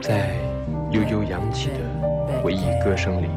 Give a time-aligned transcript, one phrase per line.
[0.00, 0.38] 在
[0.92, 3.28] 悠悠扬起的回忆歌声里，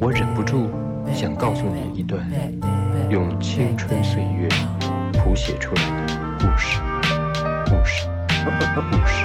[0.00, 0.68] 我忍不住
[1.14, 2.28] 想告诉你一段
[3.08, 4.48] 用青春岁月
[5.12, 6.80] 谱写出来的故事，
[7.66, 9.24] 故事，故事。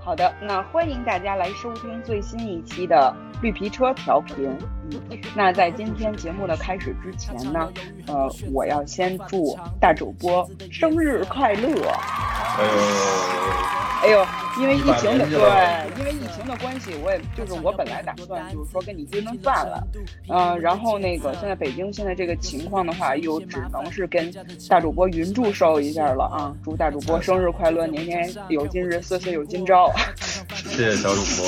[0.00, 4.50] 好的，那欢迎大家来收听最新一期的绿皮车调频。
[4.90, 5.00] 嗯，
[5.34, 7.72] 那在今天节目的开始之前呢，
[8.06, 11.68] 呃，我要先祝大主播生日快乐。
[12.58, 13.74] 呃。
[14.02, 14.22] 哎呦，
[14.60, 19.82] 因为疫情的对，因为疫情的关系，我也就是我本来打算就是说跟你约顿饭了，
[20.28, 24.30] 嗯，然后那个现在北京现在这个情况的话，又只能是跟
[24.68, 26.54] 大主播云祝寿一下了啊！
[26.62, 29.90] 祝大主播生日快乐，年年有今日，岁岁有今朝。
[30.74, 31.46] 谢谢小主播。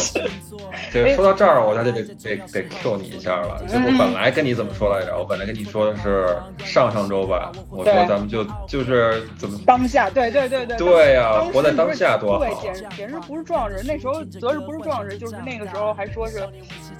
[0.93, 3.61] 对，说到这儿，我还得得得得 Q 你一下了。
[3.67, 5.17] 就我本来跟你怎么说来着？
[5.19, 10.77] 我本来跟你说的是上上周吧，我说咱们就就是怎么当下，对对对对。
[10.77, 12.45] 对呀，活在当下多好。
[12.45, 13.83] 对，简简直不是撞日。
[13.85, 16.39] 那时候择日不是撞日，就是那个时候还说是，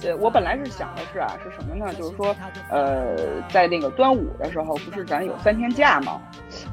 [0.03, 1.93] 呃，我本来是想的是啊，是什么呢？
[1.93, 2.35] 就是说，
[2.69, 3.15] 呃，
[3.49, 6.19] 在那个端午的时候，不是咱有三天假吗？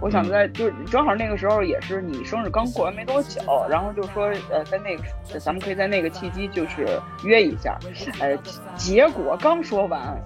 [0.00, 5.02] 我想在就是正好那个时候也是你生日刚过完没多久，然后就说，呃，在那个
[5.44, 7.78] 咱们可以在那个契机就是约一下，
[8.18, 8.34] 呃，
[8.76, 10.18] 结果刚说完。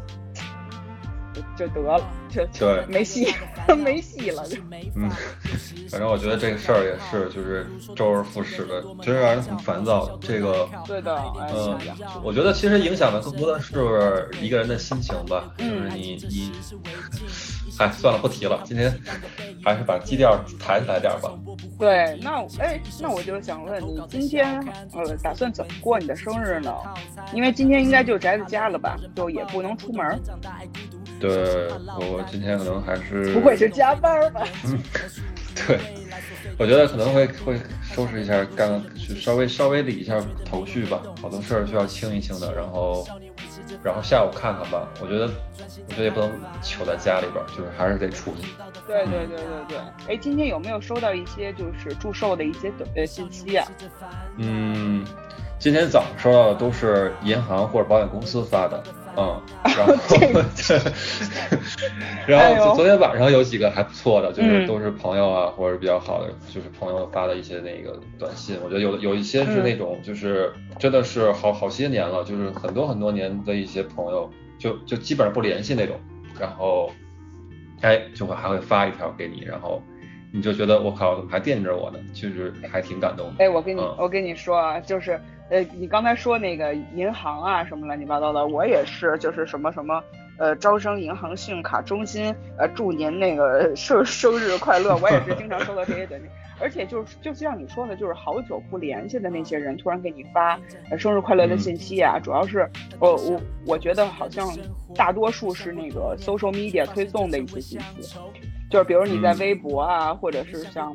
[1.57, 3.35] 就得了，就对，没戏，
[3.77, 4.59] 没戏了就。
[4.95, 5.11] 嗯，
[5.91, 10.19] 反正我觉得这个事儿也是，就是周而复始的，真是让人很烦躁。
[10.21, 11.17] 这个，对的，
[11.55, 11.79] 嗯，
[12.23, 16.53] 我觉得其实影响的更多的是一个人的心情吧，就是你你，
[17.79, 18.93] 哎，算了，不提了，今天
[19.65, 21.31] 还是把基调抬起来点吧。
[21.79, 24.59] 对，那哎，那我就想问你，今天
[24.93, 26.75] 呃，打算怎么过你的生日呢？
[27.33, 30.21] 因为今天应该就宅在家了吧，就也不能出门。
[31.21, 34.47] 对，我今天可能还是不会是加班吧？
[34.65, 34.79] 嗯，
[35.55, 35.79] 对，
[36.59, 43.07] 我觉得可能会会收拾一下，干就稍微稍微理一下头绪吧，好多事儿需要清一清的，然后
[43.83, 44.89] 然后下午看看吧。
[45.01, 45.29] 我觉得
[45.89, 46.31] 我觉得也不能
[46.63, 48.49] 糗在家里边，就是还是得出去。
[48.87, 49.79] 对对对对对，
[50.09, 53.67] 哎，今天有没有收到一些就是祝寿的一些短信息啊？
[54.37, 55.05] 嗯，
[55.59, 58.83] 今天早上收到的都是银行或者保险公司发的。
[59.21, 59.43] 嗯，
[59.77, 59.93] 然后
[62.29, 68.57] 然后昨天晚上有几个还不错的，就是都是朋友啊，或者比较好的，就是朋友发的一些那个短信。
[68.63, 75.97] 我觉得有有一些是那种，就是真的是好好些年了，就是很多很多年的一些朋友，就就基本上不联系那种，
[76.39, 76.93] 然后，
[77.81, 79.83] 哎，就会还会发一条给你，然后
[80.33, 81.99] 你就觉得我靠，怎么还惦记着我呢？
[82.15, 83.45] 就是还挺感动的。
[83.45, 85.21] 哎，我跟你我跟你说啊，就是。
[85.51, 90.03] 呃，你刚才说那个银行啊，什么乱七八糟的，我也是，就是什么什么，
[90.39, 96.29] 呃，招商银行信用卡中心，呃，祝您那个生生日快乐，我也是经常收到这些短信，
[96.61, 100.59] 而且就是就像你说的，就是好久不联系的那些人突然给你发
[100.99, 104.47] 生日快乐的信息啊，主要是我我我觉得好像
[104.95, 108.19] 大多数是那个 social media 推送的一些信息。
[108.71, 110.95] 就是比如你在微博啊，或者是像，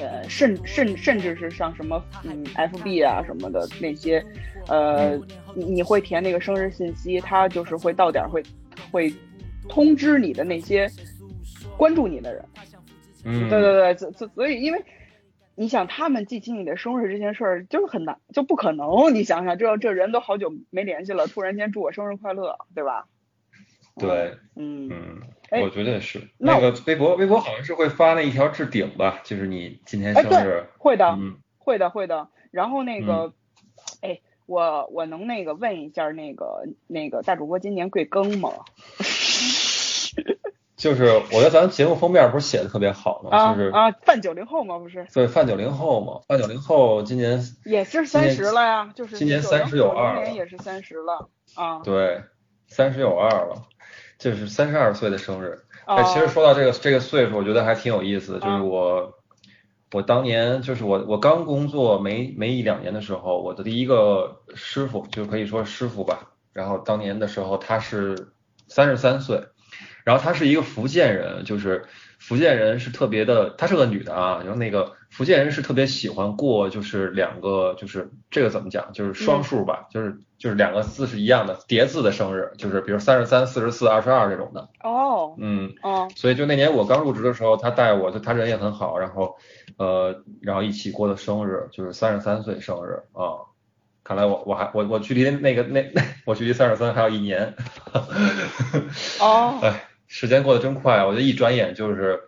[0.00, 4.24] 呃，甚甚甚至是像什么嗯，FB 啊什么的那些，
[4.68, 5.16] 呃，
[5.54, 8.42] 你你会填那个生日信息，他就是会到点会
[8.90, 9.12] 会
[9.68, 10.88] 通知你的那些
[11.76, 12.44] 关注你的人。
[13.24, 14.84] 嗯，对对对，所所所以，因为
[15.56, 19.12] 你想他们记起你的生日这件事儿就是很难，就不可能。
[19.14, 23.06] 你想想，这这人都好久没联系了，突然间祝我生日快乐，对吧？
[23.98, 25.20] 对，嗯嗯。
[25.60, 31.18] 我觉得是那个微博，微博好像是会发那一条置顶吧，就是你今天生日，会的，
[31.58, 32.28] 会的，会的。
[32.50, 33.32] 然后那个，
[34.00, 38.50] 哎，我我能那个问一下那个那个大主播今年贵庚吗？
[40.74, 43.54] 就是我觉得咱节目封面不是写的特别好吗？
[43.54, 44.78] 就是啊，范九零后吗？
[44.78, 45.06] 不是？
[45.14, 51.78] 对，范九零后嘛，范九零后今年也是三十了呀，就是今年三十有二，今年也是三十了啊。
[51.84, 52.22] 对，
[52.66, 53.68] 三十有二了。
[54.22, 58.38] 就是三十二岁的生日，哎，其实说到这个这个岁数，我觉得还挺有意思的。
[58.38, 59.18] 就是我，
[59.90, 66.30] 我当年就是我我刚工作没没一两年的时候，我的第一个师傅就可以说师傅吧。
[66.52, 68.28] 然后当年的时候他是
[68.68, 69.42] 三十三岁，
[70.04, 71.84] 然后她是一个福建人，就是
[72.18, 74.96] 福建人是特别的，她是个女的啊，然后那个。
[75.12, 84.70] 福建人是特别喜欢过，就是两个，就是这个怎么讲，就是双数吧，就是就是两个字是一样的叠字的生日，就是比如三十三、四十四、二十二这种的。
[84.82, 89.36] 哦，嗯，哦，所以就那年我刚入职的时候，她带我，就她人也很好，然后
[89.76, 93.52] 呃，然后一起过的生日，就是三十三岁生日啊。
[94.02, 95.84] 看来我我还我我距离那个那
[96.24, 97.54] 我距离三十三还有一年。
[99.20, 102.20] 哦， 哎，时间过得真快，我觉得一转眼就是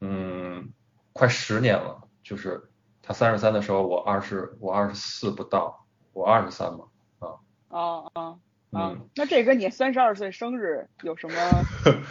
[0.00, 0.72] 嗯，
[1.12, 2.00] 快十年了。
[2.24, 2.70] 就是
[3.02, 6.86] 他三十三的时候，我二十，我二十四不到，我二十三嘛，
[7.20, 7.38] 啊。
[7.68, 8.38] 哦哦。
[8.72, 11.34] 嗯，那这跟你三十二岁生日有什么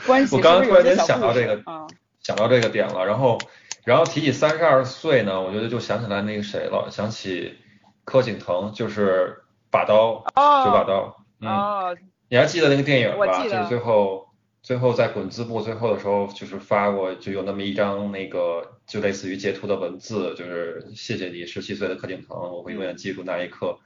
[0.07, 0.37] 关系？
[0.37, 1.85] 我刚刚突然间想到这个，啊，
[2.21, 3.05] 想到这个点了。
[3.05, 3.37] 然后，
[3.83, 7.57] 然后提起三十二岁呢，我觉得就想起来那个谁了，想起
[8.05, 11.17] 柯景腾，就是把刀，九把刀。
[11.41, 11.97] 哦。
[12.29, 13.43] 你还记得那个电影吧？
[13.43, 14.28] 就是最后，
[14.61, 23.79] 最后在滚字部最后的时候，就是发过，就有那么一张那个，就类似于截图的文字，就是谢谢你，十七岁的柯景腾，我会永远记住那一刻。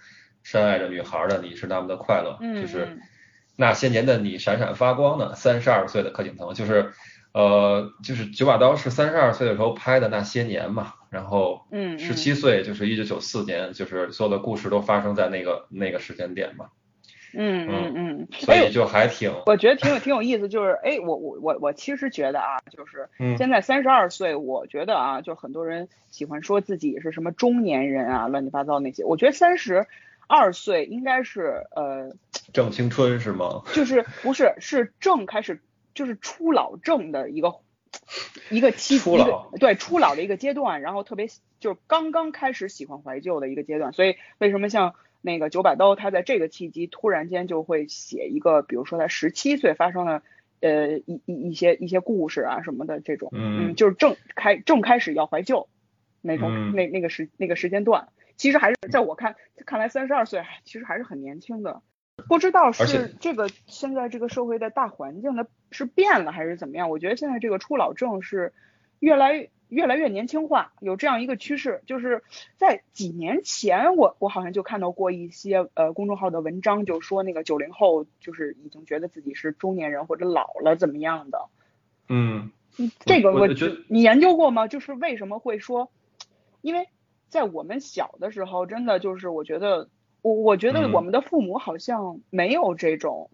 [0.46, 3.00] 深爱着女孩的你是那么的快乐，就是
[3.56, 6.92] 那些年的你闪闪发光的三十二岁的柯景腾，就是
[7.32, 11.98] 呃就是九把刀是三十二岁的时候拍的那些年嘛，然后嗯。
[11.98, 16.66] 十七岁就是一九九四年，就是所有的故事都发生在那个那个时间点嘛，
[17.34, 29.88] 嗯嗯嗯，所以就还挺，我觉得挺有挺有意思，就是哎我我我我其实觉得啊，就是现在三十二岁，我觉得啊，就很多人喜欢说自己是什么中年人啊，乱七八糟那些，我觉得三十。
[30.26, 32.14] 二岁应该是呃
[32.54, 33.62] 正青春是吗？
[33.76, 35.60] 就是不是是正开始
[35.94, 37.54] 就是初老正的一个
[38.50, 41.28] 一个期初老对初老的一个阶段，然后特别
[41.60, 50.22] 就是刚刚开始喜欢怀旧的一个阶段，所以为什么像那个九把刀他在这个契机突然间就会写一个，比如说他十七岁发生了
[50.60, 55.68] 呃一一一些一些故事啊什么的这种，嗯，就是正开正开始要怀旧
[56.22, 58.10] 那种那那个时那个时间段。
[58.36, 59.36] 其实还是在我看
[59.66, 61.82] 看来，三十二岁其实还是很年轻的。
[62.28, 66.90] 不知道是这个现在这个社会的大环境的是变了还是怎么样？
[66.90, 68.54] 我觉得现在这个初老症是
[69.00, 71.82] 越来越来越年轻化，有这样一个趋势。
[71.86, 72.24] 就是
[72.56, 81.46] 在几年前，我我好像就看到过一些呃公众号的文章，就说那个九零后就是已经觉得自己是中年人或者老了怎么样的。
[82.08, 82.52] 嗯，
[83.00, 84.68] 这个我觉你研究过吗？
[84.68, 85.92] 就是为什么会说，
[86.62, 86.88] 因为。
[87.30, 89.90] 在我们小的时候，真的就是我觉得，
[90.22, 93.32] 我我觉得我们的父母好像没有这种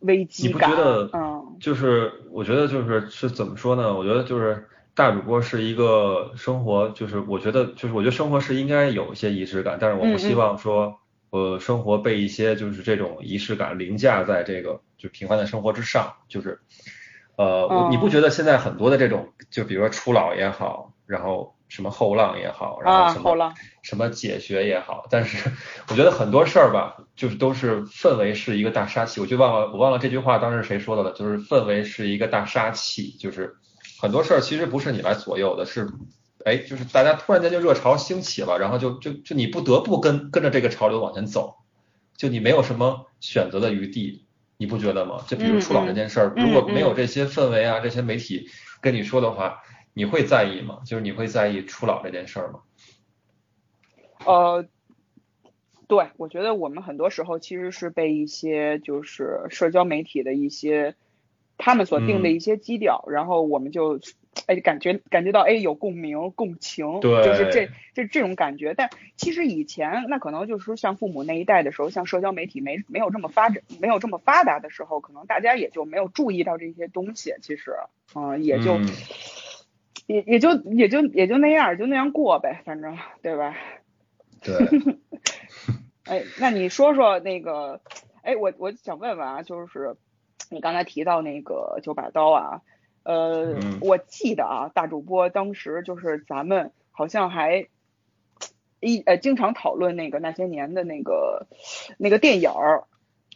[0.00, 0.70] 危机感。
[0.70, 1.10] 你不觉得？
[1.14, 3.96] 嗯，就是我觉得就是是怎么说呢？
[3.96, 4.68] 我觉得就是
[5.00, 10.98] 大主播是一个生活，就是我觉得就是我觉得生活是应该有一些仪式感，但是我不希望说
[11.30, 16.16] 呃生活被一些就是这种仪式感凌驾在这个就平凡的生活之上。
[16.28, 16.60] 就是
[17.36, 21.56] 呃，你不觉得现在很多的这种就比如说初老也好，然后。
[21.70, 25.52] 什么后浪也好，然后什么什么解学也好，但是
[25.88, 29.20] 我觉得很多事儿吧，就是都是氛围是一个大杀器。
[29.20, 33.54] 我就忘了，我忘了这句话当时谁说的了，就是氛围是一个大杀器，就是
[34.00, 35.88] 很多事儿其实不是你来左右的，是
[36.44, 41.56] 哎，就是大家突然间就热潮兴起了，然后就就就你不得不跟跟着这个潮流往前走，
[42.16, 44.24] 就你没有什么选择的余地，
[44.56, 45.24] 你不觉得吗？
[45.28, 48.48] 就比如出老这件事儿，如果没有这些氛围啊，这些媒体
[48.80, 49.62] 跟你说的话。
[49.92, 50.82] 你会在意吗？
[50.86, 52.60] 就是你会在意出老这件事儿吗？
[54.24, 54.64] 呃，
[55.88, 60.94] 对，我觉得我们很多时候其实是被一些就是社交媒体的一些
[61.60, 64.00] 他们所定的一些基调，然后我们就
[64.46, 68.74] 哎感觉感觉到哎有共鸣共情，就是这这这种感觉。
[68.74, 77.34] 但其实以前那可能就是说像父母那一代的时候，像社交媒体没没有这么发展，没有这么发达的时候，可能大家也就没有注意到这些东西。
[77.42, 77.74] 其实，
[78.14, 78.78] 嗯，也就。
[80.06, 83.56] 也也就也就也就那样，就那样过呗，反正对吧？
[84.42, 84.56] 对。
[86.04, 87.80] 哎，那你说说那个，
[88.22, 89.94] 哎，我我想问问啊，就是
[90.50, 92.60] 你刚才提到那个九把刀啊，
[93.04, 97.68] 呃，我记得啊，大主播当时就是咱们好像还
[98.80, 101.46] 一呃经常讨论那个那些年的那个
[101.96, 102.84] 那个电影儿。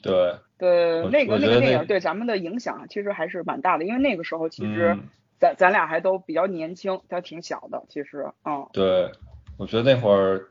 [0.02, 0.36] 对。
[0.56, 4.96] 对，那个那个电影对咱们的影响其实还是蛮大的，因为那个时候其实。
[5.40, 8.68] 咱咱俩还都比较年轻，还挺小的，其实，嗯。
[8.72, 9.10] 对，
[9.58, 10.46] 我觉得那会儿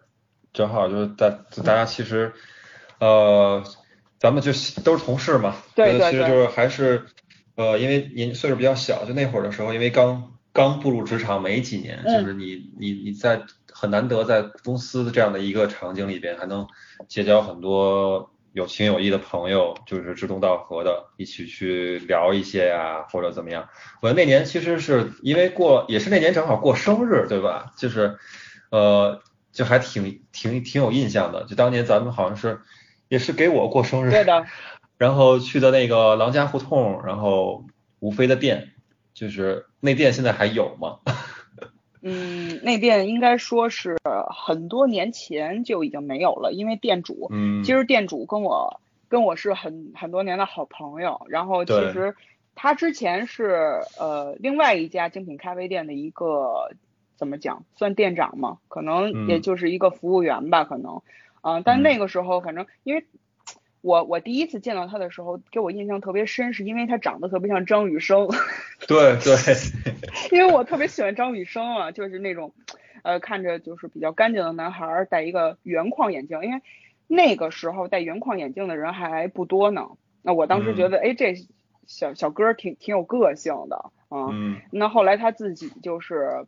[0.51, 1.29] 正好就是大
[1.63, 2.31] 大家其实，
[2.99, 3.63] 呃，
[4.23, 4.51] 咱们就
[4.83, 7.05] 都是同事嘛，对对其实就是还是，
[7.55, 13.41] 呃，因为您岁数比较小，就那会儿的时候，因为刚刚步入职场没几年，就是你你你在
[13.73, 16.65] 很难得在公司的这样的一个场景里边，还能
[17.09, 18.29] 结交很多。
[18.53, 23.67] 有情有义的朋友，就是志同道合的，一起去聊一些呀，或者怎么样。
[23.99, 27.73] 我那年其实是因为过，也是那年正好过生日，对吧？
[27.75, 28.19] 就是，
[28.69, 31.45] 呃，就还挺挺挺有印象的。
[31.45, 32.61] 就当年咱们好像是，
[33.13, 34.43] 也是给我过生日，对的。
[34.97, 37.63] 然后去的那个郎家胡同，然后
[37.99, 38.71] 吴飞的店，
[39.13, 40.97] 就是那店现在还有吗？
[42.01, 43.97] 嗯，那店应该说是
[44.35, 51.21] 很多年前就已经没有了，因为店主，嗯，其实店主跟我跟我是很很多年的好朋友。
[51.29, 52.15] 然后其实
[52.55, 56.71] 他之前是呃另外一家精品咖啡店的一个
[57.15, 60.99] 怎么讲，算店长嘛，可能也就是一个服务员吧，可能。
[61.43, 63.05] 嗯，但那个时候反正因为。
[63.85, 68.29] 我我第一次见到他的时候，给我印象特别深，是因为他长得特别像张雨生。
[68.87, 69.35] 对对，
[70.31, 72.53] 因为我特别喜欢张雨生啊，就是那种，
[73.03, 76.61] 呃，看着就是比较干净的男孩，戴一个圆框眼镜，因为
[77.07, 79.89] 那个时候戴圆框眼镜的人还不多呢。
[80.21, 81.35] 那我当时觉得，哎，这
[81.85, 84.29] 小小哥挺挺有个性的啊。
[84.31, 84.61] 嗯。
[84.71, 86.45] 那后来他自己就是，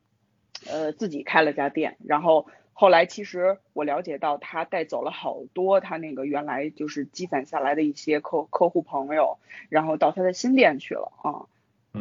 [0.71, 2.47] 呃，自己开了家店，然后。
[2.77, 9.39] 后来其实我了解到，他带走了好多他那个原来就是积攒下来的一些客客户朋友，
[9.69, 11.47] 然后到他的新店去了啊。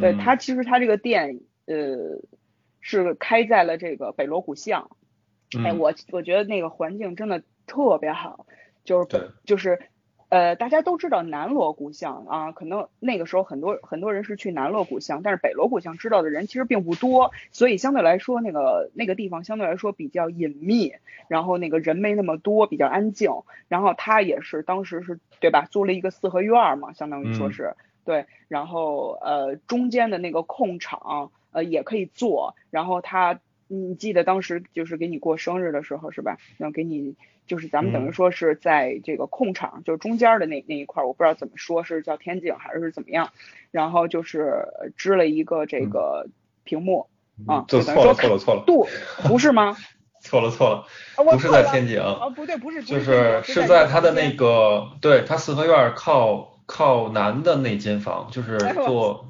[0.01, 2.19] 对他其实他这个店呃
[2.81, 4.91] 是开在了这个北锣鼓巷，
[5.65, 8.47] 哎我我觉得那个环境真的特别好，
[8.85, 9.79] 就是就是。
[10.29, 20.93] 呃，大家都知道南锣鼓巷啊，可能那个时候很多很多人是去南锣鼓巷，但是北锣鼓巷知道的人其实并不多，所以相对来说那个那个地方相对来说比较隐秘，
[21.29, 23.31] 然后那个人没那么多，比较安静。
[23.69, 36.39] 然后他也是当时是对吧，租了一个四合院嘛，相当于说是对，然后呃中间的那个空场呃也可以坐，然后他你记得当时就是给你过生日的时候是吧？
[36.59, 37.17] 然后给你。
[37.47, 43.33] 就是咱们等于说是在这个空场，就是中间的那那一块，我不知道怎么说，是叫天井还是怎么样。
[43.71, 44.65] 然后就是
[44.97, 46.27] 支了一个这个
[46.65, 47.11] 屏幕
[47.47, 48.89] 啊，就错了错了错了，度
[49.29, 49.77] 不是吗？
[50.23, 50.87] 错 了错了，
[51.23, 59.27] 不是在天井啊，不对不是，就是是在他的那个，对他四合院靠靠南的那间房，就是坐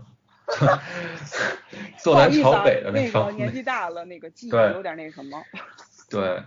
[2.02, 3.34] 坐南朝北的那房。
[3.36, 5.42] 年纪大了，那个记忆有点那什么。
[6.10, 6.42] 对。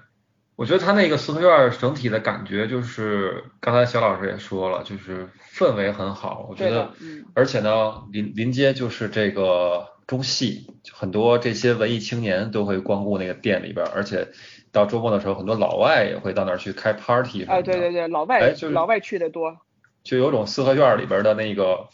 [0.55, 6.47] 我觉得他那个四合院整体的感觉就是，刚才小老师也说了，就是氛围很好。
[6.49, 6.91] 我觉得，
[7.35, 14.29] 而且呢，临临街就是这个中戏，很多这些文艺青年都会光顾那个店里边，而且
[14.71, 19.55] 到周末的时候，很多老外也会到那儿去开 party 啊，对对对，老外老外去的多，
[20.03, 21.87] 就有种四合院里边的那个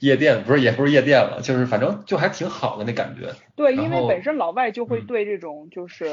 [0.00, 3.32] 夜店，不是也不是夜店了，就是反正就还挺好的那感觉。
[3.56, 6.06] 对，因为本身老外就会对这种就是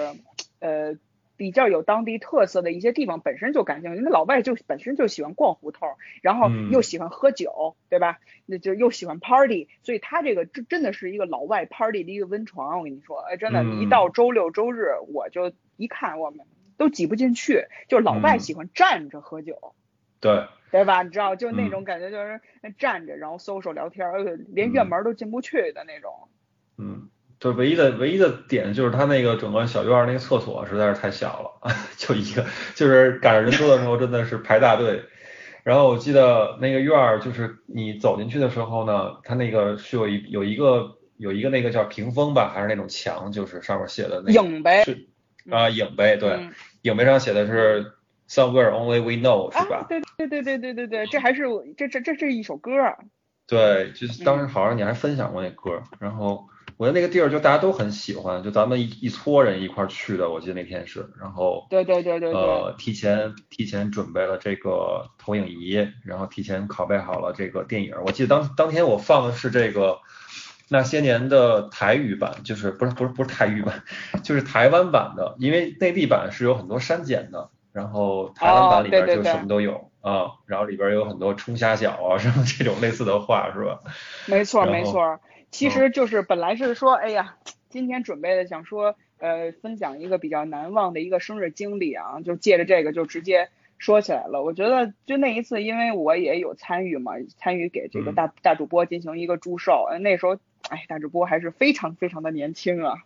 [0.60, 0.96] 呃。
[1.38, 5.89] 比较有当地特色的一些地方本身就感兴趣，那老外就本身就喜欢逛胡同，
[6.22, 8.20] 然后又喜欢喝酒，对吧？
[8.46, 12.77] 那就又喜欢 party，所以他这个真真的是一个老外 party 的一个温床。
[12.77, 16.46] 我跟你说，哎，真的，一到周六周日，我就一看，我们
[16.77, 19.74] 都挤不进去，就是老外喜欢站着喝酒，
[20.22, 20.46] 对，
[20.77, 21.03] 对吧？
[21.03, 22.39] 你知道，就那种感觉，就是
[22.77, 24.05] 站着，然后搜索聊天，
[24.50, 26.12] 连院门都进不去的那种。
[26.77, 27.10] 嗯。
[27.38, 35.03] 就唯一的唯一的点就是他那个整个小院那个厕所实在是太小了， 就一个，就是赶上人多的时候真的是排大队。
[35.62, 45.08] 然后我记得那个院儿就是你走进去的时候呢，它那个是有一有一个有一个那个叫屏风吧，还是那种墙，就是上面写的那影碑是
[45.51, 46.50] 啊影碑对，
[46.84, 47.91] 影碑上写的是
[48.29, 49.86] Somewhere Only We Know 是吧？
[49.88, 51.44] 对对对对对对对，这还是
[51.77, 52.72] 这这这是一首歌。
[53.48, 56.48] 对，就是当时好像你还分享过那歌，然后。
[56.77, 67.94] 我觉得那个地儿就大家都很喜欢，就咱们一一撮人一块去的，我记得那天是，然后对对对对对，呃，提前提前准备了这个投影仪，然后提前拷贝好了这个电影。
[68.05, 70.00] 我记得当当天我放的是这个
[70.67, 73.86] 那些年的台语版，就是不是不是不是台语版，
[74.22, 83.82] 就是台湾版的，因为内地版是有很多删减的，然后台湾版里边就什么都有啊，然后里边有很多冲虾饺啊什么这种类似的话是吧？
[84.27, 85.20] 没错没错。
[85.51, 87.36] 其实就是本来是说，哎呀，
[87.67, 94.41] 今天准备的想说，呃，分享一个比较难忘的一个生日经历啊，就借着这个就直接说起来了。
[94.41, 99.88] 我觉得就那一次，因为我也有参与嘛，参与给这个大大主播进行一个祝寿。
[100.00, 100.38] 那时候，
[100.70, 103.00] 哎，大主播还是非常非常的年轻啊，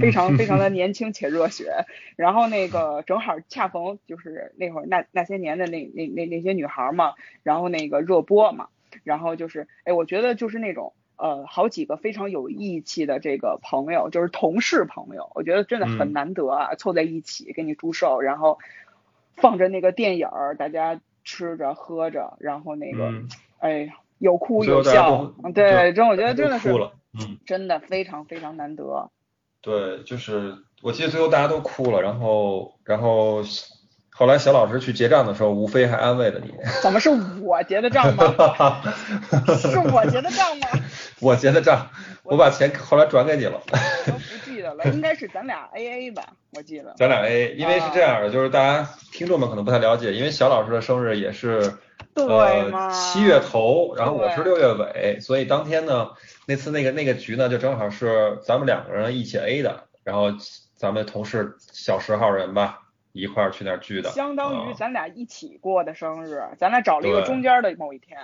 [0.00, 1.86] 非常非常的 年轻且热血。
[2.16, 8.68] 然后那个正好恰逢就是那会儿那那些年的那那那那些女孩嘛，然后那个热播嘛，
[9.04, 10.92] 然后就是，哎，我觉得就是那种。
[11.22, 18.58] 呃，好几个非常有义气的这个朋友，就是同事朋友，我觉得真的很难得啊，凑在一起给你祝寿，然后
[19.36, 23.12] 放着那个电影儿，大家吃着喝着，然后那个，
[23.58, 26.70] 哎，有哭有笑，对，真我觉得真的是，
[27.12, 29.10] 嗯，真的非常非常难得。
[29.62, 33.42] 对，就是我记得最后大家都哭了，然后然后。
[34.12, 36.52] 后来小老师去结账的时候，吴非还安慰了你。
[36.82, 37.08] 怎么是
[37.40, 38.82] 我结的账吗？
[39.56, 40.68] 是我结的账吗？
[41.20, 41.88] 我结的账，
[42.24, 43.58] 我把钱后来转给你了。
[44.06, 46.22] 都不记得得了，应该是咱俩 A A 吧，
[46.54, 46.94] 我记得。
[46.96, 51.72] 咱俩 A，因为是这样的，就是大家听众们可能不太了解，因为小老师的生日也是
[52.14, 56.08] 呃七月头，然后我是六月尾，所以当天呢，
[56.50, 60.32] 那次那个那个局呢，就正好是咱们两个人一起 A 的，然后
[60.74, 62.80] 咱们同事小十号人吧，
[63.12, 64.10] 一块儿去那儿聚的。
[64.10, 68.18] 相当于咱俩一起过的生日，咱俩找了一个中间的某一天。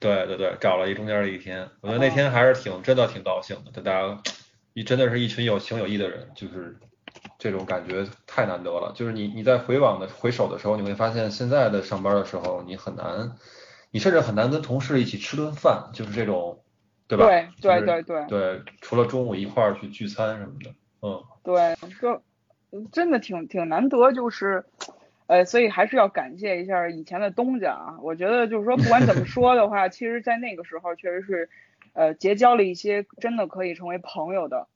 [0.00, 4.20] 对对对，找了一中间的一天，我觉得那天还是挺真的挺高兴的，大家
[4.72, 6.76] 一真的是一群有情有义的人，就是
[7.38, 8.92] 这种感觉太难得了。
[8.96, 13.36] 就是你你在回往的回首的时候，你会发现现在的上班的时候，你很难，
[13.92, 16.62] 你甚至很难跟同事一起吃顿饭，就是这种，
[17.10, 17.26] 对吧？
[17.60, 20.70] 对对对对对，除了中午一块儿去聚餐什么的，
[21.02, 22.22] 嗯，对，就
[22.92, 24.64] 真的挺挺难得，就是。
[25.26, 27.98] 呃，所以还是要感谢一下以前的东家啊。
[28.02, 31.48] 我觉得就是说，不管怎么说的话， 其实，在那个时候确实是，
[31.92, 34.66] 呃，结交了一些真的可以成为朋友的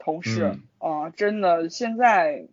[0.00, 1.10] 同事啊。
[1.10, 2.48] 真的，现在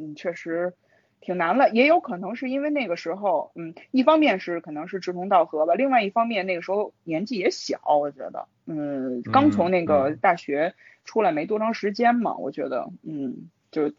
[0.00, 0.72] 嗯，确实
[1.20, 1.70] 挺难了。
[1.70, 13.92] 也有可能是因为那个时候，嗯，一方面是可能是志同道合吧，另外一方面那个时候年纪也小，我觉得，嗯，刚从那个大学出来没多长时间嘛，我觉得，嗯，就。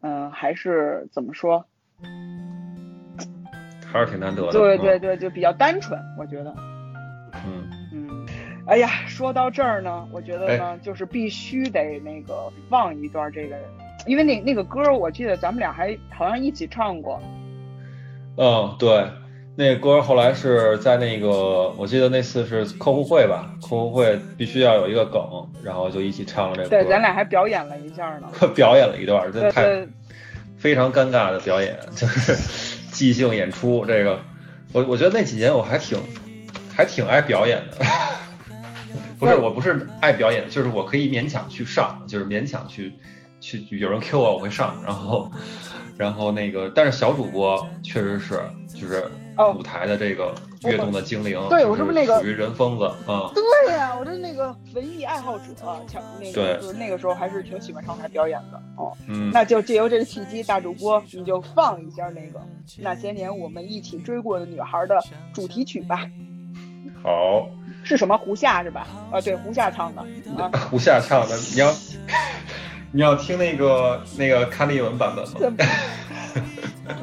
[0.00, 1.66] 嗯，还是怎么说？
[3.84, 4.52] 还是挺难得的。
[4.52, 6.54] 对对对，就比较单纯，我觉得。
[7.44, 8.26] 嗯嗯。
[8.68, 13.56] 哎呀，说到这儿呢，我觉得呢，就是必须得那个放一段这个，
[14.08, 17.20] 因为那那个歌，我记得咱们俩还好像一起唱过。
[18.36, 19.06] 嗯，对。
[19.54, 23.52] 那歌后来是在那个，我记得那次是客户会吧？
[23.60, 25.20] 客户会必须要有一个梗，
[25.64, 26.68] 然后就一起唱了这个。
[26.68, 28.28] 对，咱俩还表演了一下呢。
[28.54, 29.84] 表演了一段，真太
[30.56, 32.36] 非常尴尬的表演， 就是
[32.92, 33.84] 即兴演出。
[33.84, 34.20] 这个，
[34.72, 35.98] 我我觉得那几年我还挺
[36.72, 37.84] 还挺爱表演的。
[39.18, 42.92] 不是，我不是爱表演，就是我可以勉强去上，就是勉强去
[43.40, 45.30] 去有人 Q 我我会上，然后
[45.96, 49.10] 然后那个，但是小主播确实是就是。
[49.56, 53.30] 舞台的这个跃动的精灵，对我是不是那个属于人疯子啊？
[53.32, 55.44] 对呀，我是那个文艺爱好者，
[55.86, 58.92] 强那个就是那个时候还是挺喜欢上台表演的哦。
[59.06, 62.40] 嗯，那就借由这个契机，大主播你就放一下那个
[62.78, 64.98] 那些年我们一起追过的女孩的
[65.32, 66.04] 主题曲吧。
[67.00, 67.48] 好，
[67.84, 68.18] 是什么？
[68.18, 68.88] 胡夏是吧？
[69.12, 70.02] 啊，对，胡夏唱的
[70.36, 70.50] 啊。
[70.68, 71.72] 胡夏唱的，你要
[72.92, 75.64] 你要听那个那个卡利文版本吗？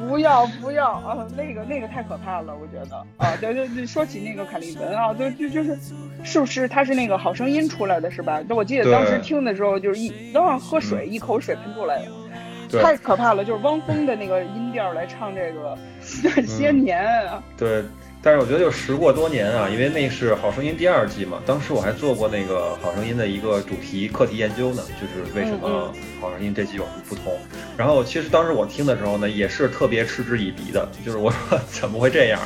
[0.08, 1.26] 不要不要啊！
[1.36, 5.78] 那个那个太可怕了，我觉得啊，对对对，说起那个凯利文啊，就就就是，
[6.24, 8.42] 是不是他是那个好声音出来的是吧？
[8.48, 12.02] 就我记得当时听的时候，就是一都像喝水，一口水喷出来
[12.68, 13.44] 的，太可怕了。
[13.44, 15.78] 就是汪峰的那个音调来唱这个
[16.34, 17.84] 那些年啊，对。
[18.26, 27.38] 但是我觉得就时过多年啊，因为那是《好声音》第二季嘛，当时我还做过那个《好声音》的一个主题课题研究呢，就是为什么《好声音》这季有什么不同。
[27.76, 32.40] 然后其实当时我听的时候呢，也是特别嗤之以鼻的，就是我说怎么会这样？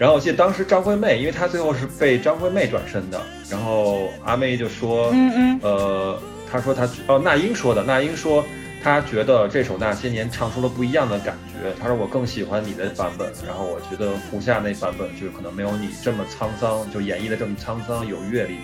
[0.00, 6.18] 然后我记得当时张惠妹，因为她最后是被张惠妹转身的，然后阿妹就说，嗯嗯，呃，
[6.50, 8.44] 她说她哦，那英说的，那英说。
[8.84, 11.72] 他觉得这首《那些年》唱出了不一样的感觉。
[11.80, 18.58] 他说：“我更喜欢你的版本，然后我觉得胡夏那版本就可能没有你这么沧桑，就演绎的这么沧桑有阅历。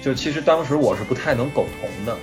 [0.00, 2.16] 就其实当时我是不太能苟同的。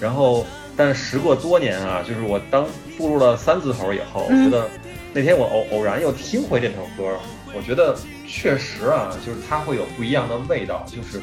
[0.00, 4.66] 然后，但时过多年啊，就是我当步入了三字头以后，我觉得
[5.12, 7.18] 那天我偶偶然又听回这首歌，
[7.54, 7.94] 我觉得
[8.26, 11.20] 确实啊，就是它会有不一样的味道，就是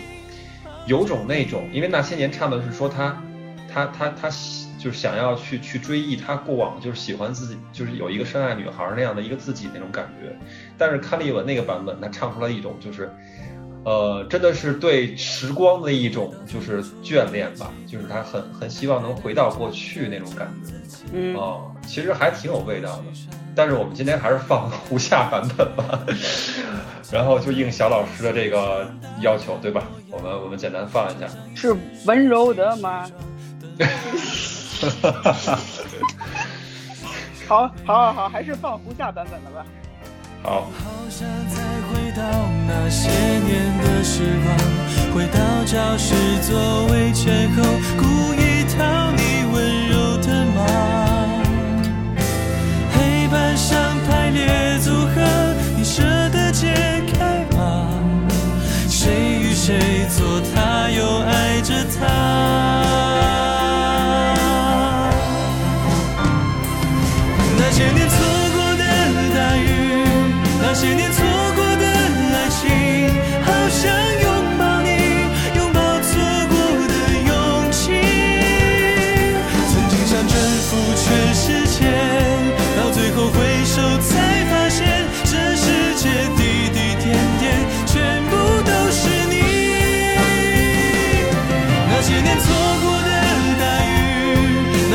[0.86, 3.20] 有种那种，因为那些年唱的是说他，
[3.74, 4.30] 他他他。”
[4.80, 10.34] 就是想要去去追忆他过往，就是喜欢自己，就是有一个深爱女孩那样的一个自己那种感觉。
[10.78, 13.12] 但是康利文那个版本，他唱出来一种就是，
[13.84, 20.74] 呃，真的是对时光的一种就是眷恋吧，就是他很很希望能回到过去那种感觉。
[21.12, 23.04] 嗯，哦，其实还挺有味道的。
[23.56, 26.00] 但是我们今天还是放胡夏版本吧，
[27.12, 28.90] 然后就应小老师的这个
[29.20, 29.84] 要求，对吧？
[30.10, 31.28] 我们我们简单放一下。
[31.54, 33.06] 是温柔的吗？
[34.80, 35.60] 哈哈哈！
[37.48, 39.66] 好，好，好，好，还是放胡夏版本的吧。
[40.44, 40.62] 好。
[40.62, 42.22] 好想再回到
[42.68, 44.56] 那些年的时光，
[45.14, 46.14] 回到教室
[46.44, 47.64] 座位前后，
[47.98, 50.58] 故意讨你温柔的骂。
[52.94, 55.22] 黑板上排列组合，
[55.76, 57.90] 你舍得解开吗？
[58.88, 63.19] 谁与谁做他，又爱着他？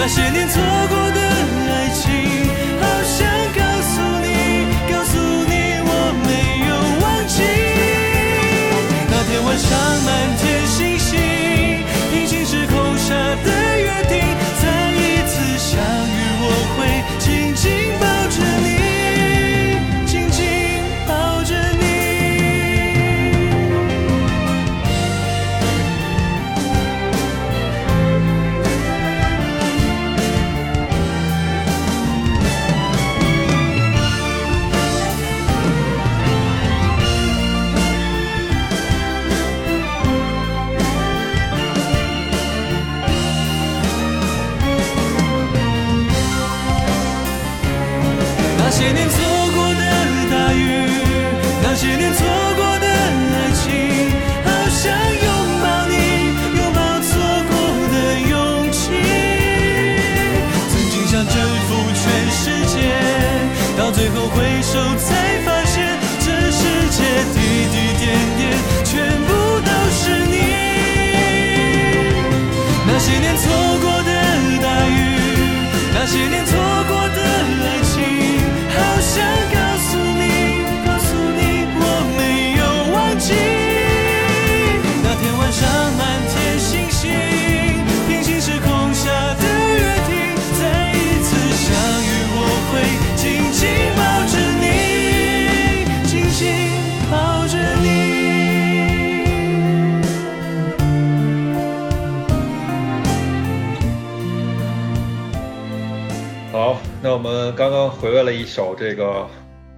[0.05, 1.04] 那些年错过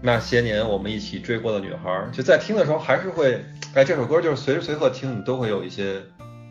[0.07, 6.01] 那些年我们一起追过的女孩，就在听的时候还是会，哎，这首歌就是随时随刻听，你都会有一些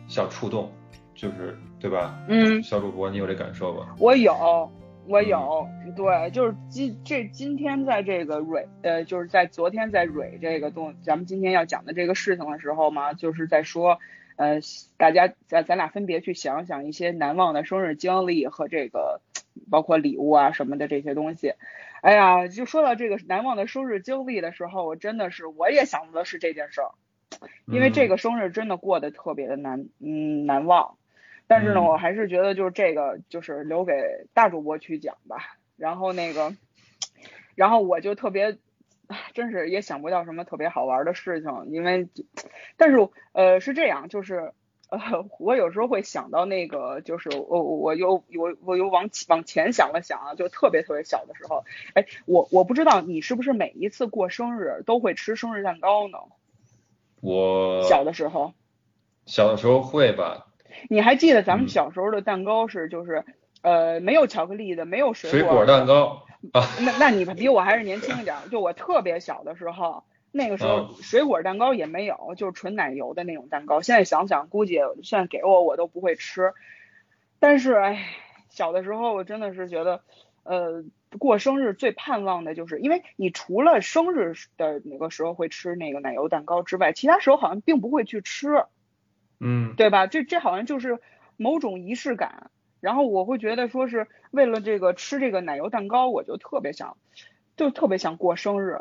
[0.08, 0.70] 小触动，
[1.14, 2.22] 就是对吧？
[2.28, 3.96] 嗯，小主播，你有这感受吧？
[3.98, 4.70] 我有，
[5.06, 5.66] 我有，
[5.96, 13.98] 对，就是今这今天在这个蕊，呃，就是在昨天在蕊这个东，咱们今天要讲的这个事情的时候嘛，就是在说，
[14.36, 14.60] 呃，
[14.98, 19.22] 大家咱咱俩分别去想想一些难忘的生日经历和这个，
[19.70, 21.54] 包括礼物啊什么的这些东西。
[22.06, 26.92] 哎呀，就说到这个难忘的生日经历的时候，我真的是我也想到的是这件事儿，
[27.66, 30.98] 因为这个生日真的过得特别的难，嗯，难忘。
[31.48, 33.92] 但是呢，嗯我还是觉得就是这个就是留给
[34.34, 35.58] 大主播去讲吧。
[35.76, 36.54] 然后那个，
[37.56, 38.56] 然后我就特别，
[39.34, 42.08] 真是也想不到什么特别好玩的事情，因为，
[42.76, 42.98] 但是
[43.32, 44.52] 呃是这样，就是
[44.88, 45.00] 呃
[45.38, 56.18] 我有时候会想到那个，就是我我又我我又往往前想了想啊，就特别特别小的时候，哎，我我不知道你是不是每一次过生日都会吃生日蛋糕呢？
[57.20, 58.52] 我小的时候。
[59.26, 60.46] 小的时候会吧，
[60.88, 63.24] 你还记得咱们嗯小时候的蛋糕是就是，
[63.60, 65.84] 呃，没有巧克力的，没有水水果水果蛋。
[65.84, 66.22] 糕
[66.52, 70.04] 啊，那那你比我还是年轻一点儿，就我特别小的时候，
[70.36, 73.80] 那个时候嗯水果蛋糕也没有，就是纯奶油的那种蛋糕。
[73.80, 76.52] 现在想想，估计现在给我我都不会吃。
[77.38, 78.06] 但是哎，
[78.48, 80.02] 小的时候我真的是觉得，
[80.44, 80.84] 呃，
[81.18, 88.64] 过生日最盼望的就是，因为你除了生日的那个时候会吃那个奶油蛋糕之外，其他时候好像并不会去吃。
[89.38, 90.06] 嗯对吧？
[90.06, 90.98] 这这好像就是
[91.36, 92.50] 某种仪式感。
[92.80, 96.96] 然后我会觉得说是为了这个吃这个奶油蛋糕，我就特别想，
[97.56, 98.80] 就特别想过生日。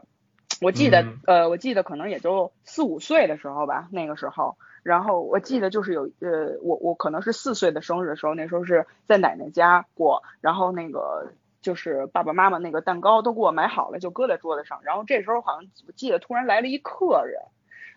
[0.62, 4.58] 我记得，嗯呃，我记得可能也就四五岁的时候吧，那个时候。
[4.84, 14.82] 然后我记得就是有，呃，我我可能是四岁的生日的时候，那时候是在奶奶家过，然后那个就是爸爸妈妈那个蛋糕都给我买好了，就搁在桌子上。
[14.84, 17.42] 然后这时候好像我记得突然来了一客人，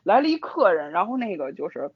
[0.02, 1.90] 来了一客人，然后那个就是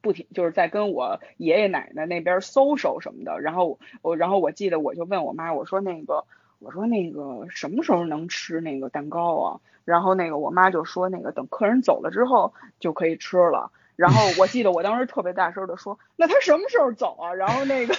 [0.00, 6.24] 不停就是在跟我爷爷奶奶那边搜搜什么的，然后我然后我记得我就问我妈，我说那个
[6.58, 9.60] 我说那个什么时候能吃那个蛋糕啊？
[9.84, 13.70] 然后那个我妈就说那个等客人走了之后就可以吃了。
[13.94, 17.32] 然后我记得我当时特别大声的说，那他什么时候走啊？
[17.32, 17.94] 然后那个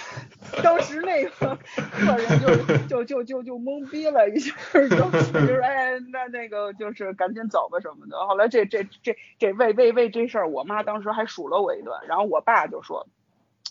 [0.62, 1.58] 当时那个
[1.90, 2.40] 客人
[2.88, 8.16] 就就就就就懵逼了一下，就就是哎，那那个就是赶紧走吧什么的。
[8.28, 13.06] 后来这这这这为为为这事儿，我妈当时还数落我一顿，然后我爸就说。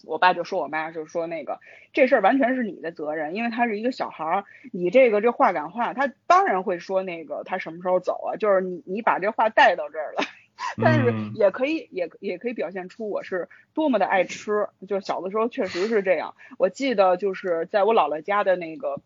[0.05, 1.59] 我爸就说我妈就说那个
[1.91, 10.21] 这事儿完全是你的责任，因为他是一个小孩儿，你这个这话赶话，他当然会说那个他什么时候走啊，就是你你把这话带到这儿了，
[10.83, 16.35] 但是嗯也可以也也可以表现出我是多么的爱吃，就小的时候确实是这样。
[16.57, 19.01] 我记得就是在我姥姥家的那个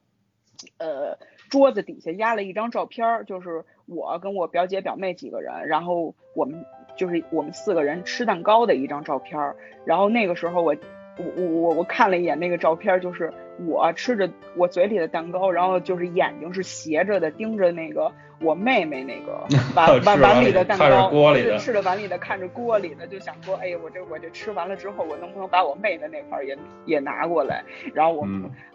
[0.77, 1.17] 呃
[1.49, 6.65] 桌子底下压了一张照片儿，就是我跟我表姐表妹几个人，然后我们
[7.01, 9.55] 就是我们四个人吃蛋糕的一张照片儿。
[9.85, 10.75] 然后那个时候我
[11.17, 13.31] 我我我我看了一眼那个照片，就是
[13.65, 19.45] 我吃着我嘴里的蛋糕，然后就是眼睛是斜着的盯着那个我妹妹那个
[19.75, 27.63] 碗碗碗里的蛋糕，锅里的吃着碗里的看着锅里的，就想说，哎呀，我这我这吃完了之后，我能不能把我妹的那块也也拿过来？
[27.93, 28.25] 然后我，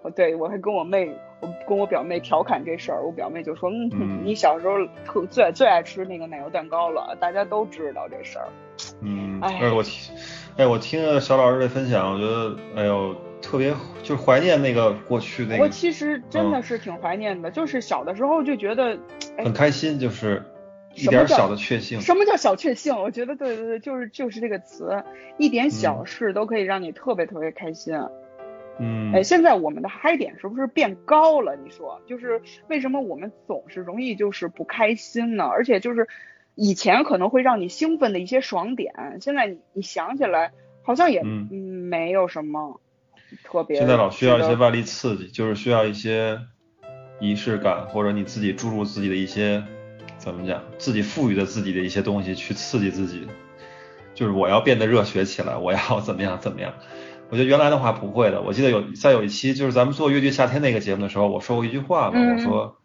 [0.03, 8.47] 我对我还跟我妹，我跟我表妹调侃这事儿，我表妹就说，嗯，你小时候特最最爱吃那个奶油蛋糕了，大家都知道这事儿。
[9.01, 10.15] 嗯，哎，我听，
[10.57, 15.63] 哎，我听了小老师的分享，我觉得，哎呦，特别就是怀念那个过去那个。
[15.63, 18.99] 我其实真的是挺怀念的，就是小的时候就觉得
[19.37, 20.43] 很开心，就是
[20.95, 22.01] 一点小的确幸。
[22.01, 22.97] 什么叫小确幸？
[22.97, 25.05] 我觉得对对对，就是就是这个词，
[25.37, 27.95] 一点小事都可以让你特别特别开心。
[28.79, 31.55] 嗯，哎，现在我们的嗨点是不是变高了？
[31.57, 35.45] 你说，就是为什么我们总是容易就是不开心呢？
[35.45, 36.09] 而且就是。
[36.57, 42.81] 以前可能会让你兴奋的一些爽点，现在你你想起来好像也没有什么
[43.45, 43.77] 特别。
[43.77, 46.41] 现在老需要一些外力刺激，就是需要一些
[47.21, 49.63] 仪式感，或者你自己注入自己的一些
[50.17, 53.27] 怎么讲，自己赋予的自己的一些东西去刺激自己。
[54.15, 56.73] 就是我要变得热血起来，我要怎么样怎么样？
[57.29, 58.41] 我觉得原来的话不会的。
[58.41, 62.77] 我记得有在有一期就是咱们做乐队夏天那个节目的时候，我说过一句话嘛，我说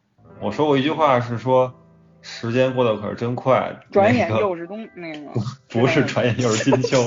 [0.42, 1.74] 我说过一句话是说。
[2.22, 5.32] 时间过得可是真快，转眼又是冬那个，
[5.68, 7.00] 不是转眼又是金秋。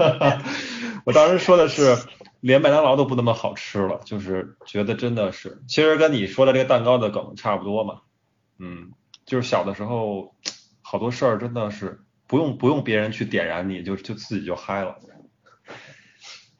[1.06, 1.96] 我当时说的是，
[2.40, 8.02] 连麦当劳都不那么好吃了，就是觉得真的是，其实跟你说的这个蛋糕的梗差不多嘛。
[8.58, 8.90] 嗯，
[9.24, 10.34] 就是小的时候，
[10.82, 14.98] 好多事儿真的是不用不用别人去点燃你，就就自己就嗨了。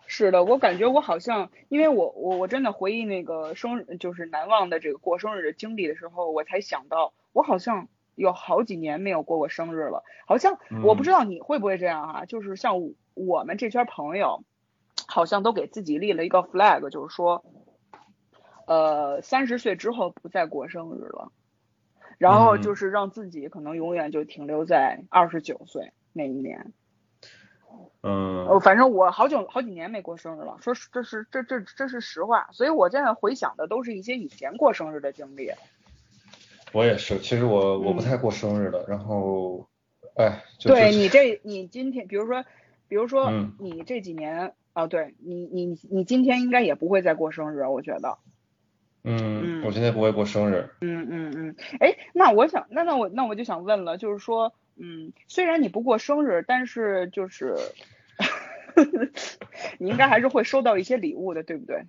[0.06, 7.12] 是的，我感觉我好像，因为我我我真的回忆那个生日，就是难忘的这个过生日的经历的时候，我才想到。
[7.32, 12.24] 我好像有好几年没有过过生日了，好像我不知道你会不会这样啊？
[12.24, 12.74] 就是像
[13.14, 14.44] 我们这圈朋友，
[15.06, 17.44] 好像都给自己立了一个 flag，就是说，
[18.66, 21.32] 呃，三十岁之后不再过生日了，
[22.18, 26.72] 然后就是让自己可能永远就停留在二十九岁那一年。
[28.02, 35.52] 嗯，反正我好久好几年没过生日了，说这是这这这是实话，所以我现在回想的都是一些以前过生日的经历。
[36.72, 39.68] 我也是，其实我我不太过生日的，然后，
[40.14, 42.44] 哎，对你这你今天，比如说，
[42.88, 48.18] 比如说你这几年啊，对你你你今天应该也不会再过生日，我觉得。
[49.02, 50.68] 嗯，我今天不会过生日。
[50.82, 57.56] 嗯嗯嗯，哎，那我想，那那我那我就想问了，就是说，嗯，虽然你不过生日，但是就是，
[59.78, 61.84] 你应该还是会收到一些礼物的，对不对？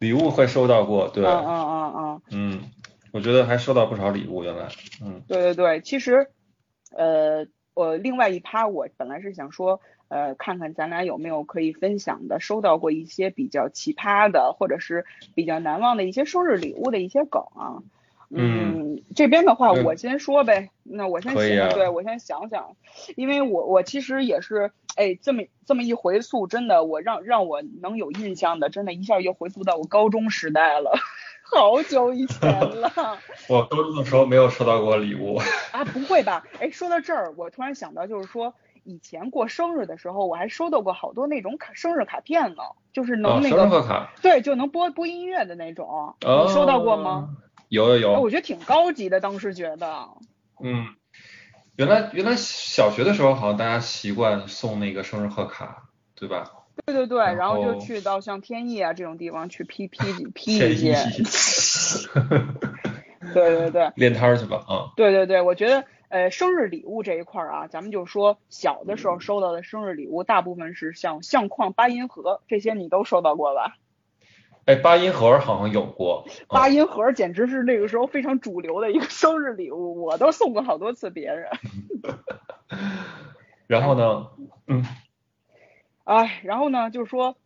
[0.00, 1.24] 礼物会收到过，对。
[1.24, 2.22] 嗯嗯嗯嗯。
[2.32, 2.60] 嗯。
[3.12, 4.68] 我觉得还收到不少礼物，原来，
[5.02, 6.28] 嗯，对对对，其实，
[6.90, 17.82] 呃，我另外一趴，我本来是想说，呃，看看咱俩有没有可以分享的，收到过一些比较奇葩的，或者是比较难忘的一些生日礼物的一些梗啊。
[18.34, 22.76] 嗯，这边的话我先说呗，那我先想，对我先想想，
[23.14, 30.94] 因为我我其实也是，哎，这么这么一回溯，真的，我让让我能有印象的，真的一下又回溯到我高中时代了。
[31.54, 32.90] 好久以前了，
[33.48, 35.36] 我高中的时候没有收到过礼物
[35.70, 36.44] 啊，不会吧？
[36.60, 42.62] 哎，说到这儿，我突然想到，就是说以前过生日的时候，我还收到过好多那种卡生日卡片呢，
[42.92, 47.36] 就是能那个生日贺卡，对，就能播播音乐的那种，你收到过吗？
[47.68, 50.08] 有有有，我觉得挺高级的，当时觉得。
[50.62, 50.86] 嗯，
[51.76, 56.50] 原来原来小学的时候好像大家习惯送那个生日贺卡，对吧？
[56.86, 59.98] 对对对，然后就去到像天意啊这种地方去批批
[60.34, 60.94] 批一些，
[63.34, 64.92] 对对对，练摊去吧啊。
[64.96, 73.76] 对对对，我觉得呃生日礼物这一块儿啊，咱们就说小的时候收到的生日礼物，大部分是像相框、八音盒这些，你都收到过吧？
[74.64, 76.24] 哎，八音盒好像有过。
[76.48, 81.48] 八音盒简直是那个时候非常主流的一个生日礼物，我都送过好多次别人。
[83.66, 84.26] 然后呢？
[84.68, 84.84] 嗯。
[86.04, 87.36] 哎，然后呢，就是说，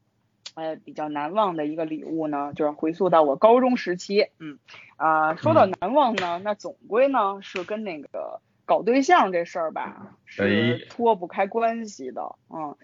[0.55, 4.59] 呃，比较难忘的一个礼物呢，就是回溯到我高中时期，嗯，
[4.97, 10.87] 啊，说到难忘呢，那总归呢是跟那个搞对象这事儿吧，是。
[10.89, 12.77] 脱不开关系的，嗯，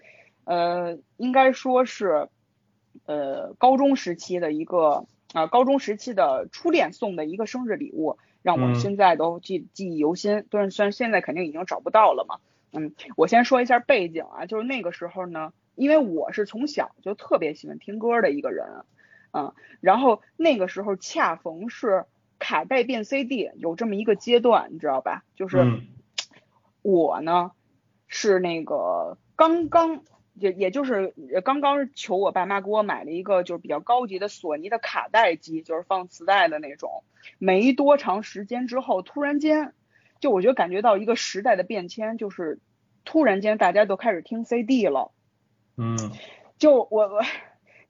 [0.43, 2.29] 呃，应该说是，
[3.07, 12.37] 呃，高中时期的一个啊，高中时期的初恋送的一个生日礼物，让我现在都记记忆犹新，但是虽然现在肯定已经找不到了嘛，
[12.73, 15.51] 嗯，我先说一下背景啊，就是那个时候呢。
[15.75, 18.83] 因为我是从小就特别喜欢听歌的一个人，
[19.31, 22.05] 嗯，然后那个时候恰逢是
[22.39, 25.23] 卡带变 CD 有这么一个阶段，你知道吧？
[25.35, 25.81] 就是
[26.81, 27.51] 我呢
[28.07, 37.03] 是那个刚刚也也就是刚刚求我爸妈给我买了一个就是比较高级的索尼的卡带机，就是放磁带的那种。
[37.39, 39.73] 没多长时间之后，突然间，
[40.19, 42.59] 就我觉得感觉到一个时代的变迁，就是
[43.05, 45.12] 突然间大家都开始听 CD 了。
[45.77, 45.97] 嗯。
[46.57, 47.21] 就我我。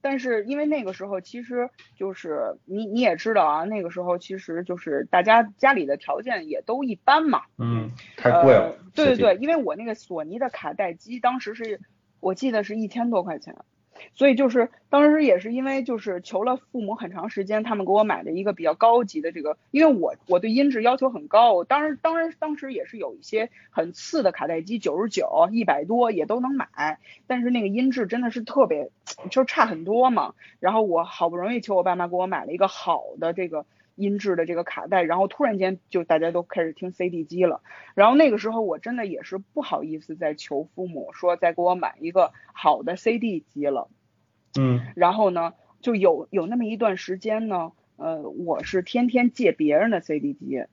[0.06, 7.44] 但是因为那个时候，其实就是你你也知道啊，那个时候其实就是大家家里的条件也都一般嘛。
[7.58, 8.76] 嗯，太贵了。
[8.94, 11.80] 对对对，因为我那个索尼的卡带机当时是
[12.20, 13.56] 我记得是一千多块钱。
[14.14, 28.90] 所以就是当时也是因为就是求了父母很长时间，他们给我买的一个比较高级的这个，因为我我对音质要求很高，当时当然当时也是有一些很次的卡带机，九十九、一百多也都能买，但是那个音质真的是特别
[29.30, 30.34] 就差很多嘛。
[30.60, 37.62] 然后我好不容易求我爸妈给我买了一个好的这个音质的这个卡带，然后突然间就大家都开始听 CD 机了，
[37.96, 43.90] 然后那个时候我真的也是不好意思再求父母说再给我买一个好的 CD 机了。
[44.60, 50.66] 嗯，然后呢，就有有那么一段时间呢，呃，我是天天借别人的 CD 机，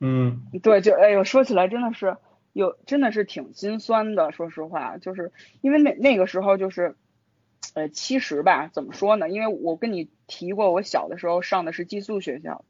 [0.00, 2.16] 嗯，对，就哎呦，说起来真的是
[2.54, 6.96] 有，真的是挺心酸的，说实话，就是因为那那个时候就是，
[7.74, 9.28] 呃，其实吧，怎么说呢？
[9.28, 12.64] 因为我跟你提过，我小的时候上的是寄宿学校，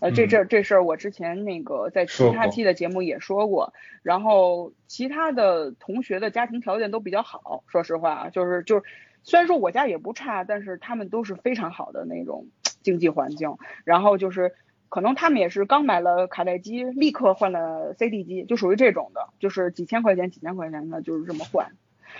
[0.00, 8.82] 呃，这这这事儿我之前那个在其他期的节目也说过，然后其他的同学的家庭条件都比较好，说实话，就是就是。
[9.28, 12.46] 虽然说我家也不差，但是他们都是非常好的那种
[12.84, 13.56] 经济环境。
[13.82, 14.52] 然后就是，
[14.88, 21.72] 可能他们也是刚买了卡带机，立刻换了 CD 机，就属于这种的，就是几千块钱、几千块钱的，就是这么换。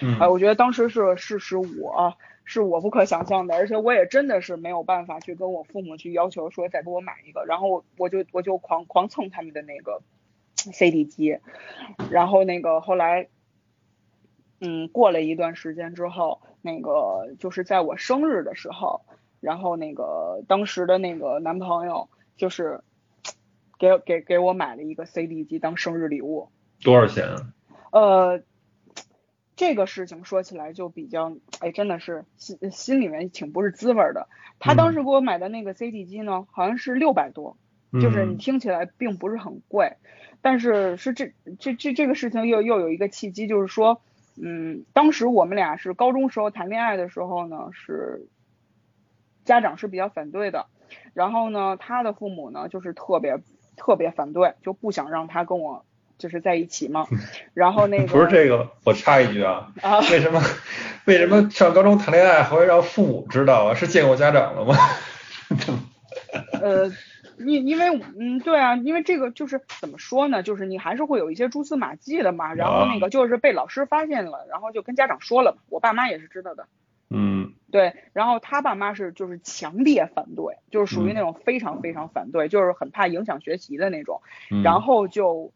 [0.03, 0.19] 嗯。
[0.31, 10.03] 我觉得当时是事实我是我不可想象的，而且我也真的是没有办法去跟我父母去要求说再给我买一个，然后我就我就狂狂蹭他们的那个
[10.55, 11.39] CD 机，
[12.11, 13.29] 然后那个后来，
[14.61, 16.41] 嗯，过了一段时间之后。
[16.63, 19.03] 那个就是在我生日的时候，
[19.39, 22.81] 然后那个当时的那个男朋友就是
[23.79, 26.49] 给给给我买了一个 CD 机当生日礼物。
[26.83, 27.37] 多少钱啊？
[27.93, 28.43] 呃，
[29.57, 34.29] 这个事情说起来就比较，哎，真的是心心里面挺不是滋味的。
[34.61, 37.57] 他当时给我买的那个 CD 机呢，好像是六百多，
[38.01, 39.97] 就是你听起来并不是很贵，
[40.43, 44.01] 但是是这这这这个事情又又有一个契机，就是说。
[44.39, 48.29] 嗯，当时我们俩是高中时候谈恋爱的时候呢，是
[49.47, 50.67] 家长是比较反对的，
[51.15, 53.39] 然后呢，他的父母呢就是特别
[53.79, 55.86] 特别反对，就不想让他跟我
[56.19, 57.07] 就是在一起嘛。
[57.55, 59.73] 然后那个 不是这个，我插一句啊，
[60.11, 60.41] 为什么
[61.05, 63.75] 为什么上高中谈恋爱还会让父母知道啊？
[63.75, 64.77] 是见过家长了吗？
[66.61, 66.91] 呃。
[67.39, 72.55] 因因为嗯对啊，因为这个就是怎么说呢，就是你还是会有一些蛛丝马迹的嘛。
[72.55, 75.59] 然后那个就是被老师发现了，然后就跟家长说了。
[75.69, 76.67] 我爸妈也是知道的。
[77.11, 77.53] 嗯。
[77.71, 84.23] 对，然后他爸妈是就是强烈反对，就是属于那种非常非常反对，就是很怕影响学习的那种。
[84.65, 85.53] 然后就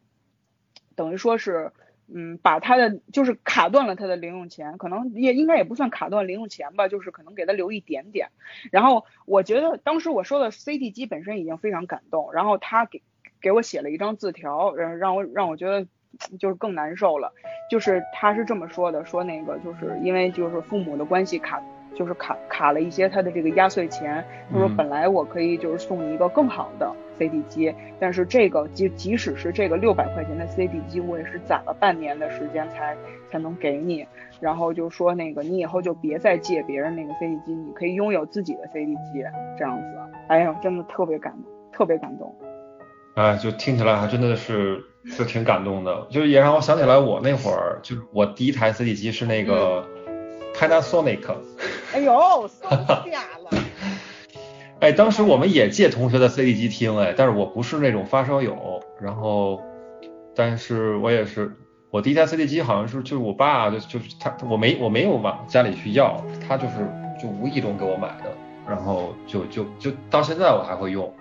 [0.95, 1.71] 等于说是。
[2.13, 8.27] 嗯，把他的就是卡断了他的零用钱，可能也应该也不算卡断零用钱吧，就是可能给他留一点点。
[8.69, 13.01] 然后我觉得当时我收的 CD 机本身已经非常感动，然后他给
[13.39, 15.87] 给我写了一张字条，让让我让我觉得
[16.37, 17.31] 就是更难受了。
[17.69, 21.63] 就是他是这么说的，说那个就是因为就是父母的关系卡。
[21.93, 32.95] 就是卡卡了一些他的这个压岁钱，他说本来我可以就是送你一个更好的 CD 机，但是这个即即使是这个六百块钱的 CD 机，我也是攒了半年的时间才
[33.31, 34.05] 才能给你。
[34.39, 39.23] 然后就说那个你以后就别再借别人那个 CD 机，你可以拥有自己的 CD 机
[39.57, 39.85] 这样子。
[40.27, 42.35] 哎呀，真的特别感动，特别感动。
[43.15, 44.83] 哎，就听起来还真的是
[45.17, 49.85] 就挺感动的，就也让我想起来我那会儿，就是我第一台 CD 机是那个。
[50.53, 51.33] Panasonic，
[51.93, 53.57] 哎呦，松下了！
[54.81, 59.61] 哎，当时我们也借同学的 CD 机听，哎，但是我不是那种发烧友，然后，
[60.35, 61.55] 但是我也是，
[61.91, 66.77] 我第一台 CD 机好像是就是我爸就就是他，我没我没有往家里去要，他就是
[67.21, 68.33] 就无意中给我买的，
[68.67, 71.13] 然后就就就到现在我还会用，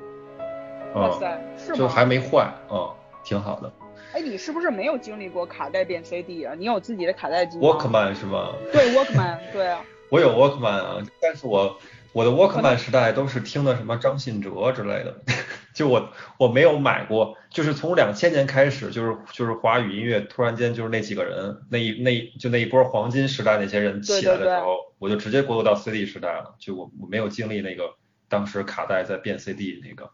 [0.95, 2.91] 哇塞，是就还没坏，嗯，
[3.23, 3.71] 挺好的。
[4.15, 6.55] 哎，你是不是没有经历过卡带变 CD 啊？
[6.57, 8.55] 你有自己的卡带机吗？Walkman 是吗？
[8.73, 9.85] 对，Walkman，对啊。
[10.11, 11.77] 我有 Walkman 啊，但是我
[12.13, 15.21] 我的 Walkman 时代都是听的什么张信哲之类的，
[15.75, 27.95] 就我我没有买过，就是从两千年开始，就是就是华语音乐突然间就是那几个人，那一那就那一波黄金时代那些人起来的时候，我就直接过渡到 CD 时代了，就我我没有经历那个
[28.29, 30.11] 当时卡带在变 CD 那个。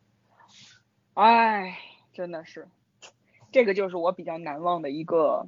[1.14, 1.78] 哎，
[2.12, 2.68] 真的是。
[3.52, 5.46] 这个就是我比较难忘的一个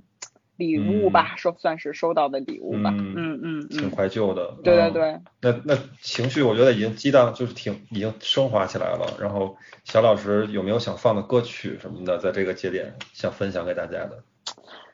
[0.59, 2.90] 礼物吧，收算是收到的礼物吧。
[2.90, 4.56] 嗯嗯嗯挺嗯，怀旧的。
[4.64, 9.16] 对对嗯对，那那情绪我觉得已经激荡，就是挺已经升华起来了。
[9.20, 14.24] 然后小老师有没有想放的歌曲什么的，在这个节点想分享给大家的？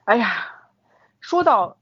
[0.04, 0.52] 哎呀，
[1.20, 1.78] 说到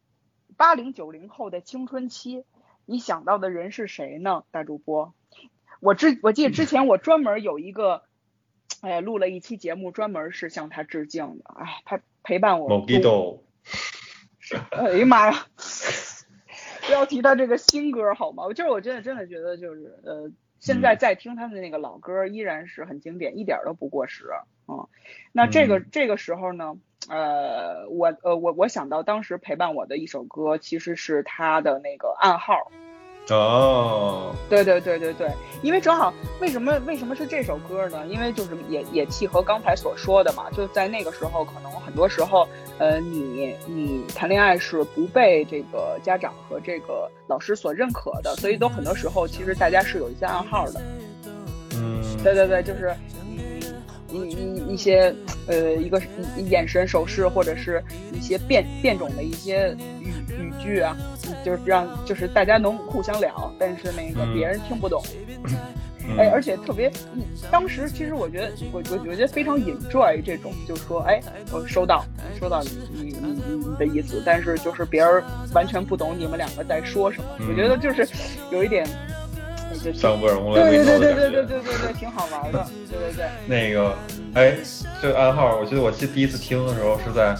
[0.56, 2.44] 八零九零后的青春期，
[2.86, 4.44] 你想到的人是谁呢？
[4.52, 5.12] 大主播，
[5.80, 8.04] 我之我记得之前我专门有一个，
[8.80, 11.44] 哎，录了一期节目，专门是向他致敬的。
[11.58, 13.38] 哎，他陪伴我某度 Gido，
[14.72, 15.46] 哎呀妈呀！
[16.86, 18.48] 不要提他这个新歌好吗？
[18.52, 24.26] 就是我真的真的觉得就是呃，现在在听他们的那个老歌依然是很经典，一点儿都不过时。
[24.68, 24.88] 嗯，
[25.32, 26.74] 那这个、嗯这个时候呢，
[27.08, 32.70] 呃，我呃我我想到当时陪伴我的一首歌，其实是他的那个暗号。
[33.30, 35.30] 哦，对对对对对，
[35.62, 38.04] 因为正好为什么为什么是这首歌呢？
[38.08, 42.48] 因为就是也也契合刚才所说的嘛，就在那个时候，可能很多时候，
[42.78, 50.82] 呃，你你谈恋爱是不被这个家长和这个老师所认可的，所以都很多时候其实大家是有一些暗号的。
[51.76, 52.92] 嗯，对对对，就是
[53.24, 53.38] 嗯
[54.10, 55.14] 一一一些
[55.46, 56.02] 呃一个
[56.50, 60.12] 眼神手势或者是一些变变种的一些语
[60.42, 60.96] 语句啊，
[61.44, 65.02] 就是让就是大家能互相聊，但是那个嗯别人听不懂。
[66.04, 71.20] 嗯哎，而且特别，嗯当时其实我觉得，我我我觉得非常 enjoy 这种，就是说，哎，
[71.52, 72.04] 我收到
[72.40, 75.22] 收到你你你的意思，但是就是别人
[75.54, 78.04] 完全不懂你们两个在说什么，嗯我觉得就是
[78.50, 78.84] 有一点，
[79.70, 81.14] 对对对对。
[81.14, 83.26] 对对对对对，挺好玩的， 对对对。
[83.46, 83.94] 那个，
[84.34, 84.56] 哎，
[85.00, 87.32] 这个暗号，我记得我记得第一次听的时候是在，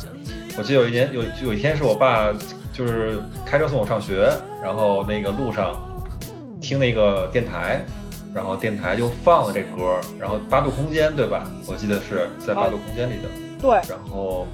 [0.57, 2.33] 我记得有一年有有一天是我爸
[2.73, 4.31] 就是开车送我上学，
[4.63, 5.77] 然后那个路上
[6.61, 7.85] 听那个电台，
[8.35, 11.49] 然后电台就放了这歌，然后八度空间对吧？
[11.67, 13.29] 我记得是在八度空间里的，
[13.61, 14.47] 对，然后。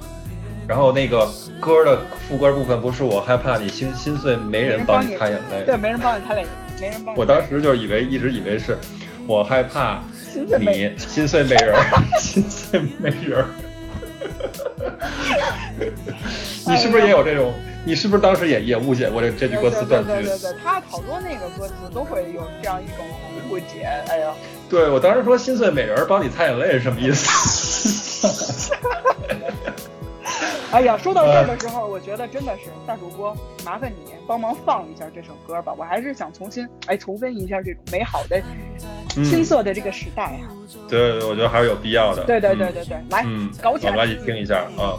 [0.67, 1.27] 然后那个
[1.59, 6.45] 歌的副歌部分不是我害怕你心心碎没人帮你擦眼泪，对，没人帮你擦泪，
[6.79, 7.19] 没人帮你。
[7.19, 8.77] 我当时就以为一直以为是
[9.25, 9.99] 我害怕
[10.31, 11.43] 你心碎没人，心碎
[12.99, 13.43] 没人。
[16.67, 17.51] 你是不是也有这种？
[17.85, 20.37] 你是不是当时也也误解过这这句歌词断句对对对？
[20.37, 23.05] 对对，他好多那个歌词都会有这样一种
[23.49, 24.33] 误解，哎呀，
[24.69, 28.27] 对我当时说心碎美人帮你擦眼泪是什么意思？
[30.71, 38.39] 哎呀，说到这儿的时候，我觉得真的是大主播，麻烦你帮忙放一下这首歌吧，我还是想重新哎重温一下这种美好的
[39.17, 40.45] 嗯青涩的这个时代啊。
[40.87, 42.23] 对对，对我觉得还是有必要的。
[42.25, 43.93] 对对对对对，来嗯，搞起来！
[43.93, 44.93] 我们一起听一下啊。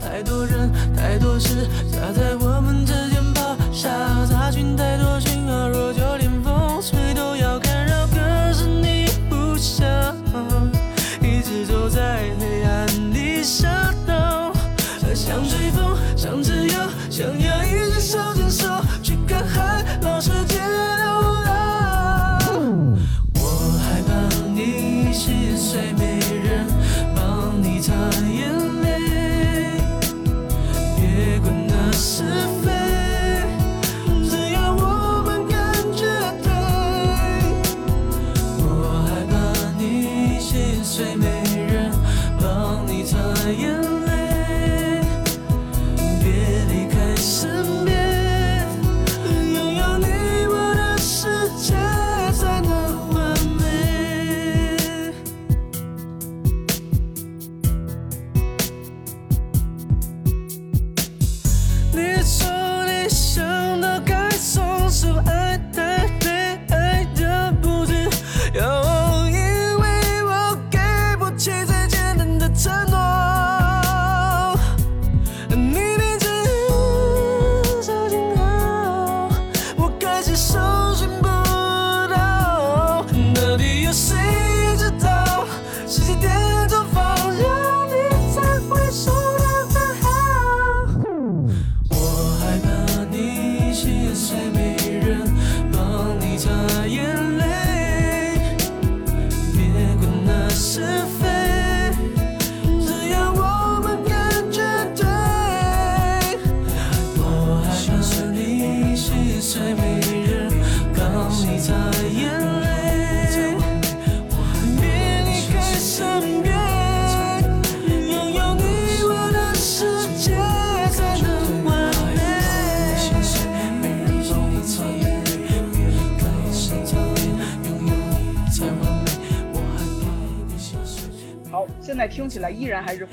[0.00, 3.88] 太多人，太多事夹在我们之间咆哮，
[4.26, 8.06] 杂讯太多讯号，若就连风吹都要干扰。
[8.08, 9.86] 可是你不想，
[11.22, 14.51] 一直走在黑暗里傻到，
[15.24, 16.74] 想追风，想自由，
[17.08, 18.66] 想要一直手牵手
[19.04, 20.58] 去看海，让世界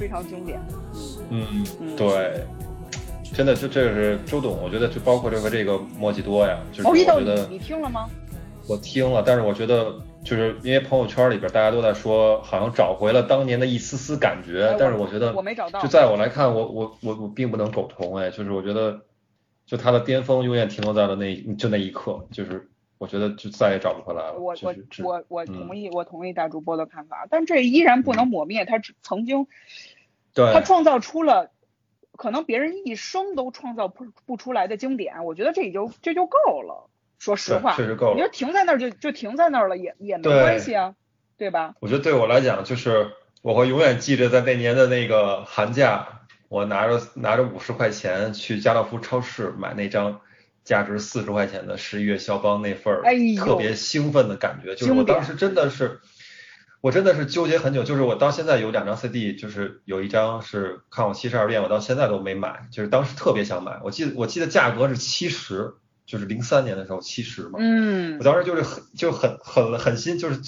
[0.10, 0.60] 常经典。
[1.30, 2.44] 嗯嗯，对，
[3.34, 8.10] 真的，就这个是周董，我觉得就包括这个这个莫吉多呀，就是我觉得你听了吗？
[8.68, 15.82] 我听了，但是我觉得就是因为朋友圈里边大家都在说，好像找回了当年的一丝丝感觉，但是我觉得我没找到。
[15.82, 19.02] 就在我来看，我我我我并不能苟同哎，就是我觉得
[19.66, 24.36] 就他的巅峰永远停留在了那就那一刻，就是我觉得就再也找不回来了。
[24.38, 29.48] 我我我我同意，我同意大主播的看法，但这依然不能抹灭他曾经，
[30.34, 31.52] 对，他创造出了。
[32.18, 36.90] 可能别人一生都创造不不出来的经典，我觉得这也就这就够了。
[37.18, 38.16] 说实话，确实够了。
[38.16, 40.96] 你说停在那儿就就停在那儿了，也也没关系啊，
[41.38, 41.76] 对吧？
[41.80, 43.12] 我觉得对我来讲，就是
[43.42, 50.20] 我会永远记着在那年的那个寒假，我拿着拿着五十块钱去家乐福超市买那张
[50.66, 53.04] 价值四十块钱的十一月肖邦那份儿，
[53.38, 56.02] 特别兴奋的感觉，就是我当时真的是。
[56.82, 65.74] 我真的是纠结很久，就是我到现在有两张 CD，就是有一张是看我七十二变，我到现在都没买，就是当时特别想买，我记得我记得价格是七十，
[66.06, 70.40] 就是零三年的时候七十嘛，嗯，我当时就是很就很很狠心，就是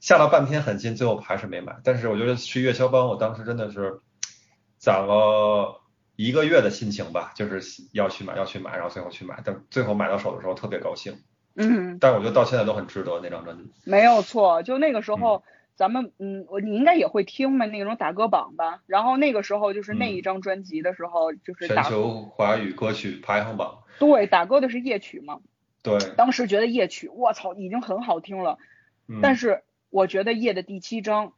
[0.00, 1.76] 下了半天狠心，最后还是没买。
[1.84, 4.00] 但是我觉得去月销帮，我当时真的是
[4.78, 5.80] 攒了
[6.16, 7.62] 一个月的心情吧，就是
[7.92, 11.20] 要去买要去买，然后最后去买，但最后买到手的时候特别高兴，
[11.54, 15.44] 嗯，但是我觉得到现在都很值得那张专辑，没有错，就那个时候。
[15.78, 23.78] 咱们嗯，我你应该也会听嘛那种打歌榜吧，然后那个时候就是那一张专辑的时候，就是全球华语歌曲排行榜。
[24.00, 25.38] 对，打歌的是夜曲嘛。
[25.84, 25.96] 对。
[26.16, 28.58] 当时觉得夜曲，我操，已经很好听了。
[29.06, 29.20] 嗯。
[29.22, 31.32] 但是我觉得夜的第七章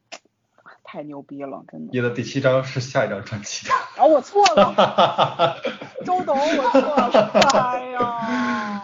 [0.84, 1.92] 太牛逼了，真的。
[1.92, 3.74] 夜的第七章是下一张专辑的。
[3.74, 5.60] 啊，我错了。
[6.06, 7.30] 周董，我错了。
[7.52, 8.82] 哎呀。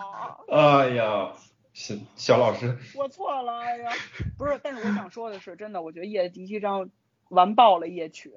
[0.51, 1.33] 哎呀。
[1.77, 3.91] 小小老师，我错了，哎呀，
[4.39, 6.89] 不是，但是我想说的是，真的，我觉得夜第七章
[7.29, 8.33] 完爆了夜曲。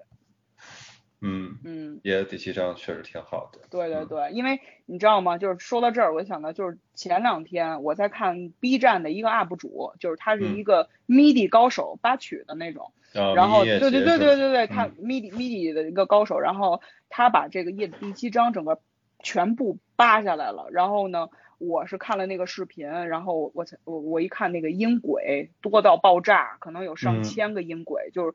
[1.21, 3.61] 嗯嗯，夜第七章确实挺好的。
[3.69, 5.37] 对对对，因为你知道吗？
[5.37, 12.91] 就是说到这儿，我想到就是前两天我在看 B 站的一个 UP 主，就是他是一个 MIDI 高手，八曲的那种。
[13.13, 18.81] 然后对对对对对对，他 MIDI MIDI 的一个高手，然后他把这个夜的第七章整个
[19.23, 21.29] 全部扒下来了，然后呢。
[21.59, 28.33] 我是看了那个视频，然后我才我我一看那个音轨多到爆炸，可能有上千个音轨，就是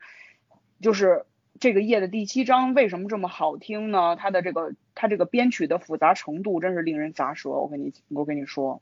[0.80, 1.24] 就是
[1.58, 4.16] 这个夜的第七章为什么这么好听呢？
[4.16, 8.80] 它的这个它这个编曲的复杂程度真是令人咂舌，我跟你我跟你说，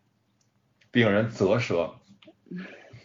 [0.90, 1.94] 令人啧舌。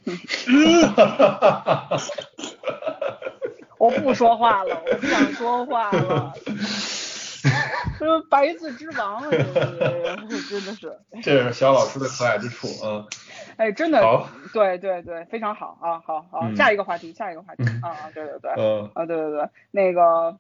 [3.78, 6.34] 我不说话了，我不想说话了。
[7.98, 9.30] 是白字之王啊！
[9.30, 13.06] 真的是， 这是小老师的可爱之处啊！
[13.58, 16.00] 哎，真的，好，对对对，非常好啊！
[16.06, 18.12] 好好，下一个话题，下一个话题啊！
[18.14, 20.38] 对对对，嗯啊，对对对，那个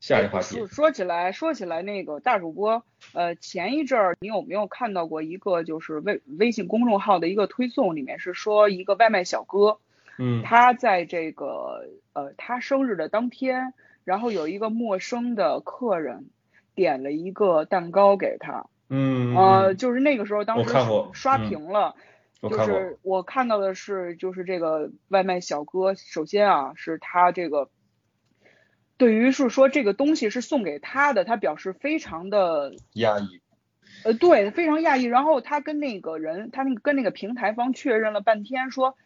[0.00, 9.78] 下一个话题，说说起来，说起来，那个大主播，呃，前一阵儿你有没有看到过一个就是微微信公众号的一个推送，里面是说一个外卖小哥，
[10.18, 13.74] 嗯，他在这个呃他生日的当天。
[14.04, 16.26] 然后有一个陌生的客人
[16.74, 20.74] 点了一个蛋糕给他，嗯，呃，就是那个时候当时
[21.12, 21.94] 刷屏了，
[22.40, 27.70] 就是我看到的是，就是这个外卖小哥，首先啊，是他这个
[28.96, 33.40] 对于是说这个东西是送给他的，他表示非常的压抑，
[34.04, 35.04] 呃，对，非常讶异。
[35.04, 38.96] 然后他跟那个人，他那个跟那个平台方确认了半天，说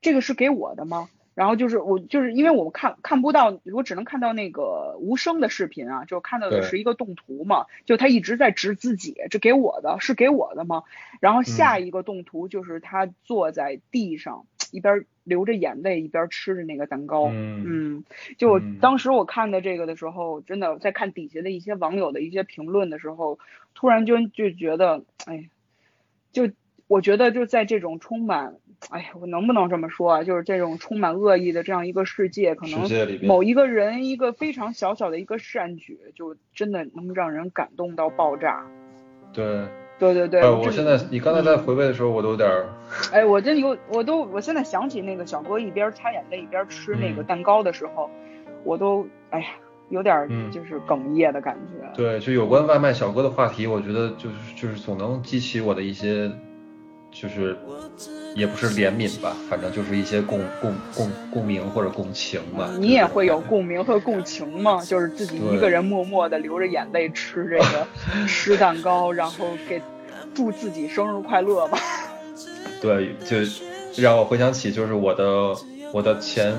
[0.00, 1.08] 这个是给我的吗？
[1.36, 10.84] 然后就是我就是因为我看看不到，我只能看到那个无声的视频啊，就看到的是一个动图嘛，就他一直在指自己，这给我的是给我的吗？
[11.20, 18.04] 然后下一个动图就是他坐在地上，一边流着眼泪一边吃着那个蛋糕，嗯，
[18.38, 23.38] 就当时我看的这个的时候，真的在看底下的一些网友的一些评论的时候，
[23.74, 25.50] 突然就就觉得，哎，
[26.32, 26.48] 就
[26.86, 28.54] 我觉得就在这种充满。
[28.90, 30.22] 哎呀，我能不能这么说啊？
[30.22, 32.88] 就是这种充满恶意的这样一个世界，可能
[33.22, 38.64] 某一个人一个非常小小的一个善举，就真的能让人感动到爆炸。
[39.32, 39.66] 对，
[39.98, 40.48] 对对对。
[40.48, 42.48] 我现在你刚才在回味的时候，我都有点。
[43.12, 48.08] 哎，我真有，我都，我现在想起那个小哥一边擦眼泪一边吃那个蛋糕的时候，
[48.62, 49.46] 我都哎呀，
[49.88, 51.84] 有点就是哽咽的感觉。
[51.96, 56.30] 对，就有关外卖小哥的话题，我觉得就是就是总能激起我的一些。
[57.20, 57.56] 就是
[58.34, 62.70] 也不是怜悯吧，反正就是一些共共共共鸣或者共情吧。
[62.78, 64.84] 你也会有共鸣和共情吗？
[64.84, 67.86] 就是自己一个人默默的流着眼泪吃这个
[68.28, 69.80] 吃蛋糕，然后给
[70.34, 71.78] 祝自己生日快乐吧。
[72.82, 73.38] 对，就
[74.02, 75.56] 让我回想起就是我的
[75.92, 76.54] 我的前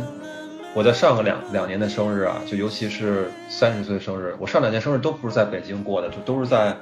[0.74, 6.76] 我在上个两两年的生日啊，就尤其是三十岁生日，我上两年生日都不是在北京过的，就都是在，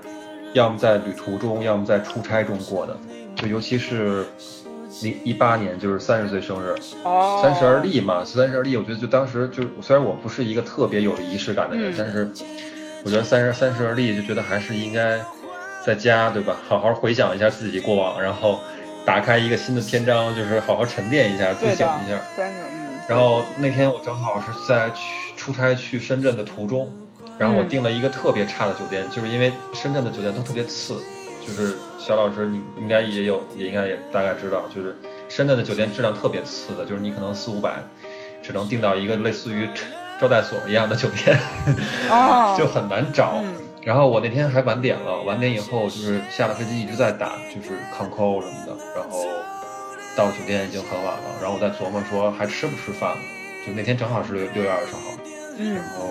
[0.53, 2.97] 要么在旅途中，要么在出差中过的，
[3.35, 4.25] 就尤其是
[5.01, 12.31] 零一八年就是三十岁生日，哦，三十而立嘛，三十而立，我觉得就当时就虽然我不是一个特别有仪式感的人，嗯但是
[13.03, 15.19] 我觉得三十三十而立就觉得还是应该
[15.85, 18.59] 在家对吧，好好回想一下自己过往，然后
[19.05, 26.91] 打开一个新的篇章，就是好好沉淀一下，自省一下。，三十，嗯，然后那天我正好是在去出差去深圳的途中，
[27.37, 30.95] 然后我嗯订了一个特别差的酒店，就是因为深圳的酒店都特别次，
[31.45, 34.95] 就是小老师你应该也有，也应该也大概知道，就是
[35.29, 37.83] 深圳的酒店质量特别次的，就是你可能四五百
[38.43, 39.67] 只能订到一个类似于
[40.19, 41.37] 招待所一样的酒店，
[42.09, 43.41] 哦， 就很难找。
[43.43, 43.53] 嗯
[43.85, 49.23] 然后我那天还晚点了，晚点以后就是下了飞机一直在打，就是抗扣什么的，然后
[50.17, 53.17] 到酒店已经很晚了，然后我在琢磨说还吃不吃饭了，
[53.63, 55.01] 就那天正好是六六月二十号，
[55.59, 56.09] 嗯然后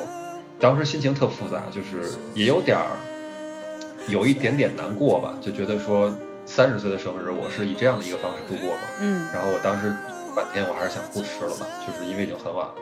[0.60, 2.86] 当时心情特复杂，就是也有点儿
[4.08, 6.12] 有一点点难过吧，就觉得说
[6.44, 9.26] 三十岁的生日我是以这样的一个方式度过嘛，嗯。
[9.32, 9.94] 然后我当时
[10.34, 12.74] 半天我还是想不吃了吧，就是因为已经很晚了，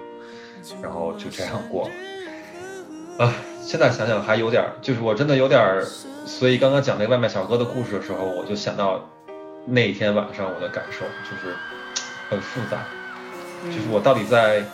[0.82, 1.88] 然后就这样过。
[1.88, 3.26] 了。
[3.26, 5.84] 啊，现在想想还有点儿，就是我真的有点儿，
[6.24, 9.06] 所以刚刚讲那个外卖小哥的故事的时候，我就想到
[9.66, 11.54] 那一天晚上我的感受，就是
[12.30, 12.78] 很复杂，
[13.66, 14.64] 就是我到底在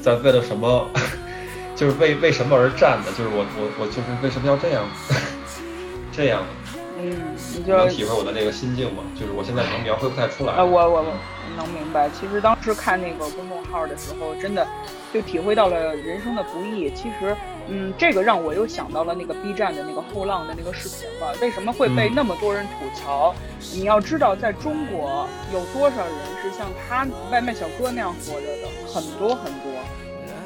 [0.00, 0.88] 在为了什么，
[1.74, 4.88] 就是为为什么而战的，就是我我我就是为什么要这样
[6.16, 6.46] 这样呢？
[6.98, 9.02] 嗯，你就能体会我的那个心境吗？
[9.14, 10.54] 就是我现在可能描绘不太出来。
[10.54, 11.04] 啊，我我我
[11.54, 12.08] 能明白。
[12.08, 14.66] 其实当时看那个公众号的时候，真的
[15.12, 16.90] 就体会到了人生的不易。
[16.92, 17.36] 其实，
[17.68, 21.36] 嗯，这个让我又想到了那个 B 站的那个后浪的那个视频了。
[21.42, 23.34] 为什么会被嗯那么多人吐槽？
[23.74, 29.70] 你要知道，在中国有多少人是像他外卖小哥那样活着的，很多很多。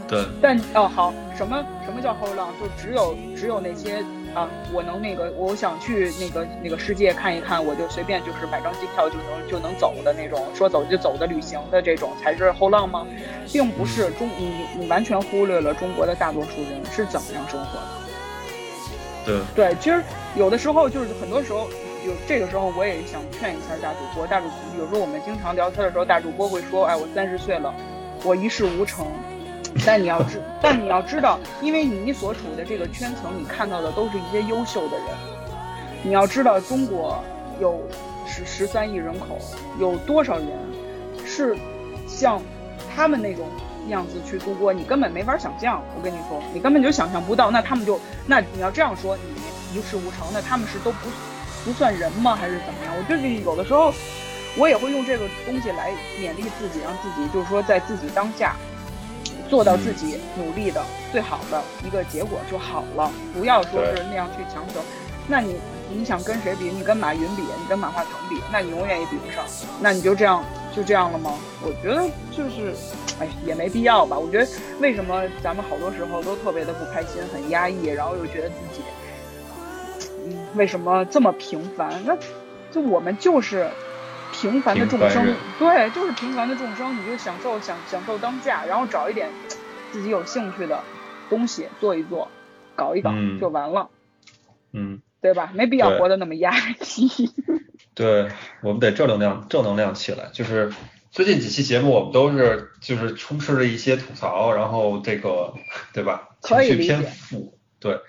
[0.09, 2.49] 对，但哦好，什么什么叫后浪？
[2.61, 4.05] 就只有只有那些
[4.35, 13.07] 啊，我能那个，我想去那个那个世界看一看，我就随便就是买张机票就能就能走的那种，说走就走的旅行的这种才是后浪吗？
[13.53, 19.43] 并不是中你你完全忽略了中国的大多数人是怎么样生活的。
[19.55, 20.03] 对，对，其实
[20.37, 21.68] 有的时候就是很多时候
[22.07, 24.26] 有这个时候，我也想劝一下大主播。
[24.26, 24.47] 大主
[24.78, 27.74] 有时候我们经常聊天的时候，大主播会说：“哎，我三十岁了，
[28.24, 29.07] 我一事无成。”
[29.87, 35.07] 但你要知，但你要知道，因为你所处的这个圈层，你看到的都是一些优秀的人。
[36.03, 37.23] 你要知道，中国
[37.61, 37.81] 有
[38.27, 39.39] 十十三亿人口，
[39.79, 40.49] 有多少人
[41.25, 41.57] 是
[42.07, 42.41] 像
[42.95, 43.47] 他们那种
[43.89, 45.83] 样子去度过，你根本没法想象。
[45.97, 47.51] 我跟你说，你根本就想象不到。
[47.51, 51.09] 那他们就，那你要这样说，你一事无成，那他们是都不
[51.64, 52.35] 不算人吗？
[52.35, 52.95] 还是怎么样？
[52.99, 53.93] 我就是有的时候，
[54.57, 58.57] 我也会用这个东西来勉励自己，让自己就是说在自己当下。
[59.51, 60.80] 做到自己努力的
[61.11, 64.80] 最好的一个结果就好了，不要说是那样去强求。
[65.26, 65.57] 那你
[65.92, 66.66] 你想跟谁比？
[66.70, 69.44] 你跟马云比，你跟马化腾比，那你永远也比不上。
[69.80, 70.44] 那你就这样
[70.74, 71.34] 就这样了吗？
[71.62, 72.72] 我觉得就是，
[73.18, 74.16] 哎，也没必要吧。
[74.16, 74.48] 我觉得
[74.78, 78.82] 为什么咱们好多时候都特别的不开心，很压抑，然后又觉得自己，
[80.26, 81.92] 嗯，为什么这么平凡？
[82.07, 82.16] 那
[82.70, 83.68] 就我们就是。
[84.41, 89.28] 平凡的众生，对，就是平凡的众生，你就享受享享受当下，然后找一点
[89.93, 90.82] 自己有兴趣的
[91.28, 92.30] 东西做一做，
[92.74, 93.91] 搞一搞、嗯、就完了，
[94.72, 95.51] 嗯，对吧？
[95.55, 96.53] 没必要活得那么压
[96.97, 97.30] 抑。
[97.95, 98.30] 对，
[98.62, 100.30] 我们得正能量，正能量起来。
[100.32, 100.72] 就是
[101.11, 105.53] 最近几期节目，我们都是就是充斥着一些吐槽，然后这个
[105.93, 106.30] 对吧？
[106.41, 108.01] 情绪偏负，对。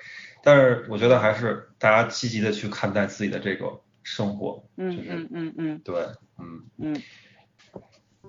[0.43, 3.82] 但是我觉得还是大家积极的去看待自己的这个。
[4.03, 5.95] 生活，嗯嗯嗯嗯，对，
[6.39, 6.63] 嗯。
[6.77, 7.01] 嗯，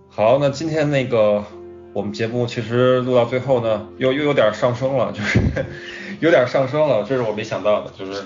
[0.09, 1.45] 好，那今天那个
[1.93, 5.39] 我们节目其实录到最后呢，又又有点上升了，就是
[6.21, 8.23] 有点上升了，这是我没想到的，就是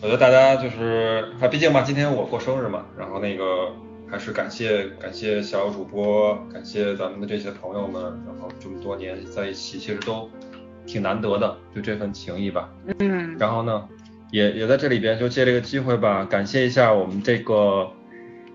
[0.00, 3.72] 我觉得大家就是，啊，毕竟嘛，今天我过生日嘛，然后那个
[4.10, 10.30] 还是感谢感谢小主播，感谢咱们的这些朋友们，然后这么多年在一起，其实都
[10.86, 13.88] 挺难得的，就这份情谊吧，嗯，然后呢。
[14.30, 17.90] 也也在这里边就借这个机会吧，感谢一下我们这个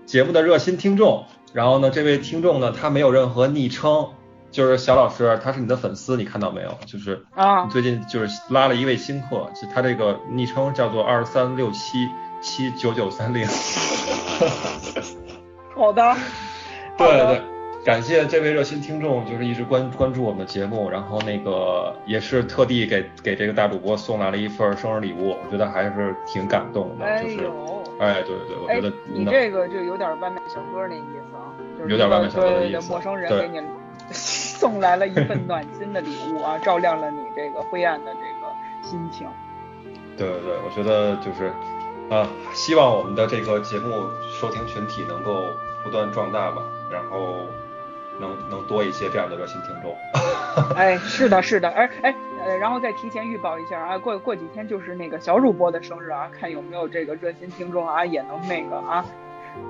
[0.06, 1.24] 节目的热心听众。
[1.52, 4.08] 然后呢，这位听众呢，他没有任何昵称，
[4.50, 6.78] 就是小老师，他是你的粉丝，你看到没有？
[6.86, 12.08] 就是啊，你最近就是拉了一位新客，就他这个昵称叫做二三六七
[12.40, 13.46] 七九九三零。
[15.76, 16.16] 好的，
[16.96, 17.51] 对对。
[17.84, 27.50] 感谢这位热心听众，就是一直关关注我们的节目，然后那个也是特地给给这个大主播送来了一份生日礼物，我觉得还是挺感动的，哎、就是，
[27.98, 33.66] 哎，对对对，我觉得、哎、你这个就有点外卖小哥那意思啊，就是有点外卖小哥的意思，陌生人给你
[34.12, 39.26] 送来了一份 暖心的礼物啊，照亮了你这个灰暗的这个心情。
[40.16, 41.52] 对对对，我觉得就是
[42.14, 44.04] 啊，希望我们的这个节目
[44.40, 45.46] 收听群体能够
[45.82, 46.62] 不断壮大吧，
[46.92, 47.38] 然后
[48.22, 49.94] 能能多一些这样的热心听众。
[50.74, 52.14] 哎，是的，是的，哎哎
[52.46, 59.04] 呃，然后再提前预报一下啊，过过几天就是那个小主播的生日啊，看有没有这个热心听众啊，也能那个啊。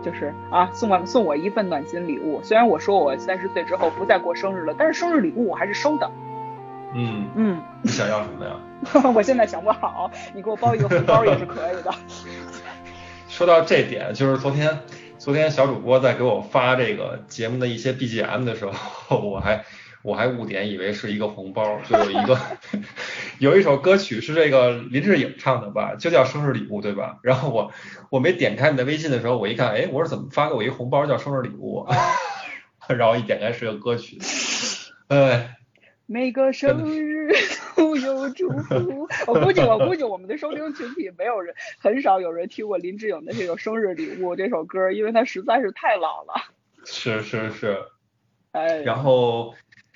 [0.00, 2.40] 就是啊，送我送我一份暖心礼物。
[2.44, 6.08] 虽然我说我三十岁之后不再过生日了，但是生日礼物我还是收的。
[6.94, 9.10] 嗯嗯，你想要什么呀？
[9.12, 11.92] 我现在想不好，你给我包一个红包也是可以的。
[13.28, 14.78] 说到这点，就是昨天
[15.22, 19.64] 昨天小主播在给我发这个节目的一些 BGM 的时候，我还。
[20.02, 22.36] 我还误点以为是一个红包，就有一个
[23.38, 27.20] 有一首歌曲是这个林志颖唱的吧，就叫生日礼物，对吧？
[27.22, 27.70] 然后我
[28.10, 31.86] 我没点开你的微信的时候，我一看，哎，我说怎么发给我一红包叫生日礼物？
[32.90, 34.18] 然后一点开是个歌曲，
[35.06, 35.56] 哎，
[36.06, 37.11] 每个生日
[37.76, 39.08] 都有祝福。
[39.26, 46.34] 我估计我估计我们的收听群体没有人很少有人听过林志颖的这首生日礼物这首歌，因为它实在是太老了。
[46.84, 47.78] 是 是是，
[48.52, 49.54] 哎，然后。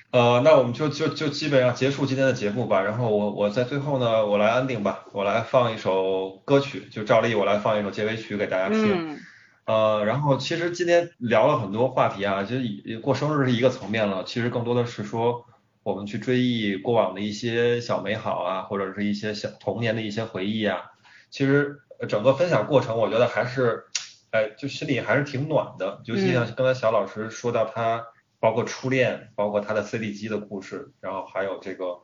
[0.09, 2.81] 呃，那我们就就就基本上结束今天的节目吧。
[2.81, 9.19] 然后我我在最后呢，我来安定吧，我来放一首歌曲，就照例我来放一首结尾曲给大家听。
[9.65, 15.45] 呃，然后其实今天聊了很多话题啊，其实过生日是一个层面了，其实更多的是说
[15.87, 20.91] 我们去追忆过往的一些小美好啊，或者是一些小童年的一些回忆啊。
[21.29, 21.77] 其实
[22.09, 23.85] 整个分享过程，我觉得还是，
[24.31, 26.01] 哎，就心里还是挺暖的。
[26.05, 28.05] 尤其像刚才小老师说到他。
[28.39, 32.01] 包括初恋，包括他的 CD 机的故事，然后还有这个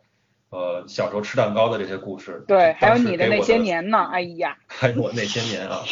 [0.50, 2.44] 呃小时候吃蛋糕的这些故事。
[2.48, 4.58] 对，还有你的那些年呢，哎呀。
[4.66, 5.84] 还有我那些年啊，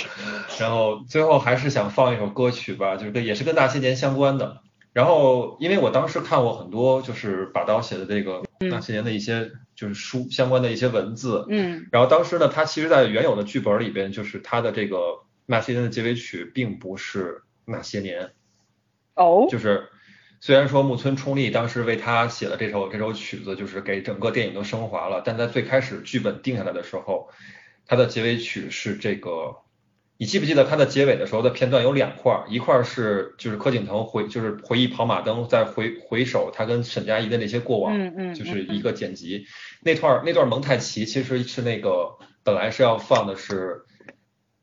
[0.59, 4.63] 然后最后还是想放一首歌曲吧，就是跟也是跟那些年相关的。
[4.93, 11.87] 然后因为我当时看过很多就是把刀写的这个那些年的一些就是书相关的一些文字，嗯。
[11.91, 14.97] 然后当时呢，他其实在原有的剧本里边，就是他的这个
[15.45, 18.31] 那些年的结尾曲并不是那些年。
[19.15, 19.47] 哦。
[19.49, 19.89] 就是。
[20.43, 27.29] 虽然说木村冲利当时为他写的这首这首曲子，就是给整个电影都升华了，但在最开始剧本定下来的时候，
[27.85, 29.57] 他的结尾曲是这个，
[30.21, 39.47] 你记不记得它的结尾的时候的片段有两块，一块是就是柯景腾回就是回忆跑马灯，在回回首他跟沈佳宜的那些过往，嗯嗯，就是一个剪辑，
[39.81, 43.81] 那段那段蒙太奇其实是那个本来是要放的是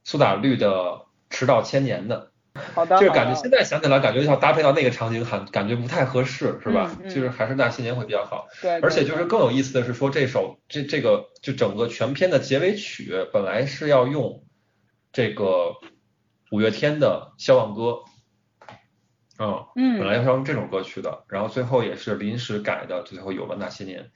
[0.05, 2.31] 苏打绿的迟到千年的。
[2.75, 6.97] 好的，就是感觉现在想起来，感觉要搭配到那个场景，很感觉不太合适，是吧？
[7.03, 8.47] 就是还是那些年会比较好。
[8.63, 14.45] 对，而且就是更有意思的是说，这首这这个就整个全片的结尾曲本来是要用
[15.19, 15.75] 这个
[16.53, 17.83] 五月天的《笑忘歌》，
[19.41, 24.13] 嗯嗯，本来要用这种歌曲的，然后最后也是临时改的，最后有了那些年。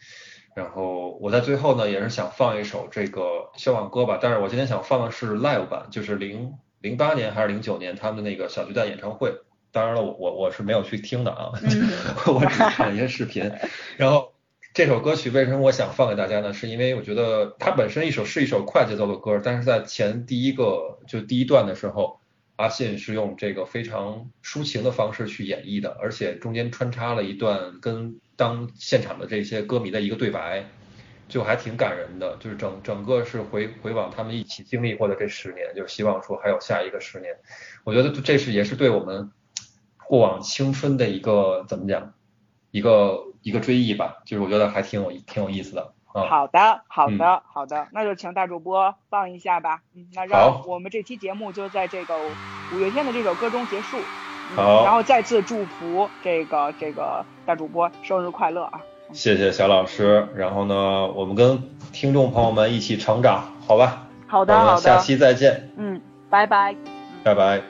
[0.54, 3.20] 然后我在最后呢，也是想放一首这个
[3.56, 6.54] 《笑忘歌》吧，但是我今天想放的是 live 版，就是零。
[6.78, 9.34] 零八年还是零九年，他们的那个小巨蛋演唱会，
[9.72, 11.50] 当然了，我我我是没有去听的啊，
[12.32, 13.50] 我只看了一些视频。
[13.96, 14.31] 然后
[14.74, 16.54] 这首歌曲为什么我想放给大家呢？
[16.54, 22.20] 是因为我觉得它本身一首是一首快节奏的歌，但是在前第一个就第一段的时候，
[22.56, 30.64] 阿信是用这个非常抒情的方式去演绎的，而且中间穿插了一段跟当现场的这些歌迷的一个对白。
[31.28, 37.34] 就还挺感人的，就是整整个是回回往他们一起经历过的这十年，就希望说还有下一个十年。
[37.84, 39.30] 我觉得这是也是对我们
[40.06, 42.12] 过往青春的一个怎么讲，
[42.70, 44.16] 一个一个追忆吧。
[44.24, 45.92] 就是我觉得还挺有挺有意思的。
[46.14, 49.80] 好的，好的，好的，那就请大主播放一下吧。
[49.94, 52.14] 嗯，那让我们这期节目就在这个
[52.74, 53.96] 五月天的这首歌中结束。
[54.54, 58.82] 好，然后再次祝福这个这个大主播生日快乐啊！
[59.12, 61.62] 谢谢小老师，然后呢，我们跟
[61.92, 64.06] 听众朋友们一起成长，好吧？
[64.26, 65.70] 好的，好的，我们下期再见。
[65.78, 66.76] 嗯，拜拜。
[67.24, 67.62] 拜拜。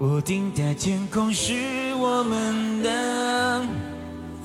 [0.00, 1.52] 屋顶的天空是
[2.16, 3.60] 我们的，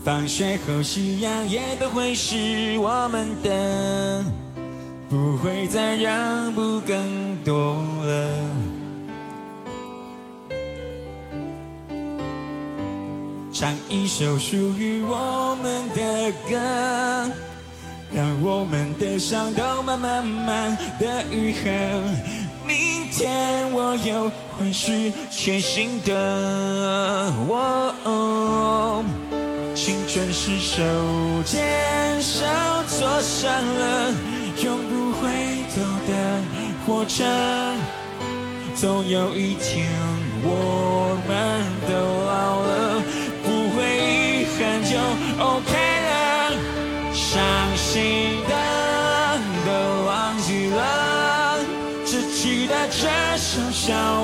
[0.03, 2.35] 放学后夕阳也都会是
[2.79, 4.25] 我们的，
[5.07, 8.39] 不会再让步更多了。
[13.53, 17.31] 唱一首属于我们的歌，
[18.11, 21.69] 让我们的伤都慢慢慢的愈合。
[23.19, 26.13] 天，我又会是全新的
[27.49, 29.03] 我哦，
[29.75, 30.81] 青春是手
[31.43, 32.45] 牵手，
[32.87, 34.13] 坐上了
[34.63, 35.27] 永不回
[35.75, 36.11] 头的
[36.87, 37.25] 火车，
[38.73, 39.85] 总有一天
[40.41, 41.91] 我们都
[42.23, 43.03] 老了，
[43.43, 44.95] 不会遗憾就
[45.43, 45.78] ok。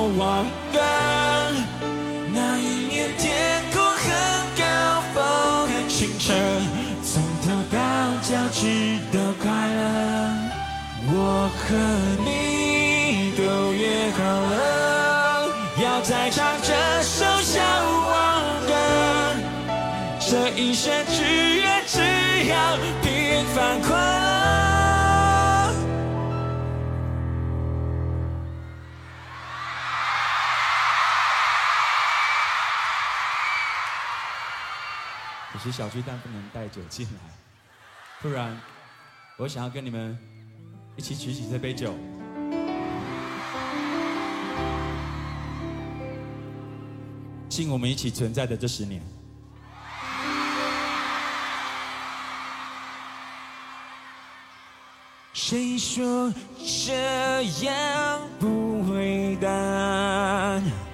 [0.06, 0.78] 小王歌。
[2.32, 4.06] 那一年天空很
[4.56, 4.62] 高，
[5.12, 6.32] 风很清澈，
[7.02, 7.78] 从头到
[8.22, 9.82] 脚趾都快乐。
[11.08, 11.74] 我和
[12.24, 14.22] 你都约好
[14.54, 15.48] 了，
[15.82, 17.60] 要再唱这首小
[18.06, 18.14] 忘
[18.64, 18.70] 歌。
[20.20, 21.22] 这一生只
[21.56, 21.98] 愿只
[22.48, 24.65] 要平凡快乐。
[35.70, 37.20] 小巨蛋不能带酒进来，
[38.20, 38.58] 不然
[39.38, 40.18] 我想要跟你们
[40.96, 41.94] 一起举起这杯酒，
[47.48, 49.02] 敬我们一起存在的这十年。
[55.32, 60.85] 谁说这样不伟大？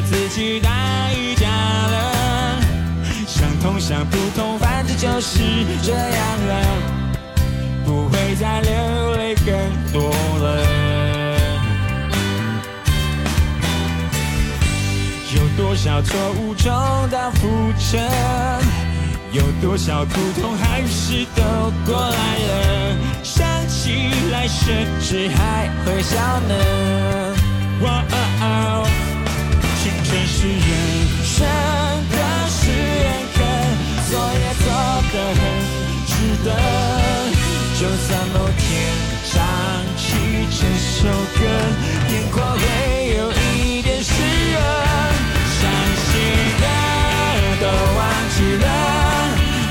[0.02, 0.70] 自己代
[1.36, 2.60] 价了，
[3.26, 5.38] 相同像不通，反正就是
[5.82, 6.66] 这样了。
[7.84, 9.46] 不会再流泪更
[9.92, 10.64] 多了。
[15.36, 16.72] 有多少错误重
[17.10, 17.98] 蹈覆辙？
[19.32, 21.42] 有多少苦痛还是都
[21.84, 22.96] 过来了？
[23.22, 26.54] 想起来甚至还会笑呢。
[27.82, 28.04] 哇
[28.40, 28.86] 哦，
[29.84, 30.56] 青春是人
[31.24, 32.16] 生的
[32.48, 33.04] 试验
[33.34, 33.36] 课，
[34.08, 34.66] 做也做
[35.12, 35.40] 得很
[36.06, 36.10] 值
[36.42, 36.48] 得。
[37.78, 38.64] 就算某天
[39.30, 39.32] 唱
[39.98, 40.06] 起
[40.48, 41.04] 这首
[41.36, 41.38] 歌，
[42.08, 42.64] 眼眶会
[43.18, 44.10] 有一点湿
[44.52, 44.56] 润，
[45.60, 45.60] 伤
[46.00, 46.12] 心
[46.62, 46.64] 的
[47.60, 47.62] 都
[47.98, 48.00] 忘
[48.34, 48.66] 记了，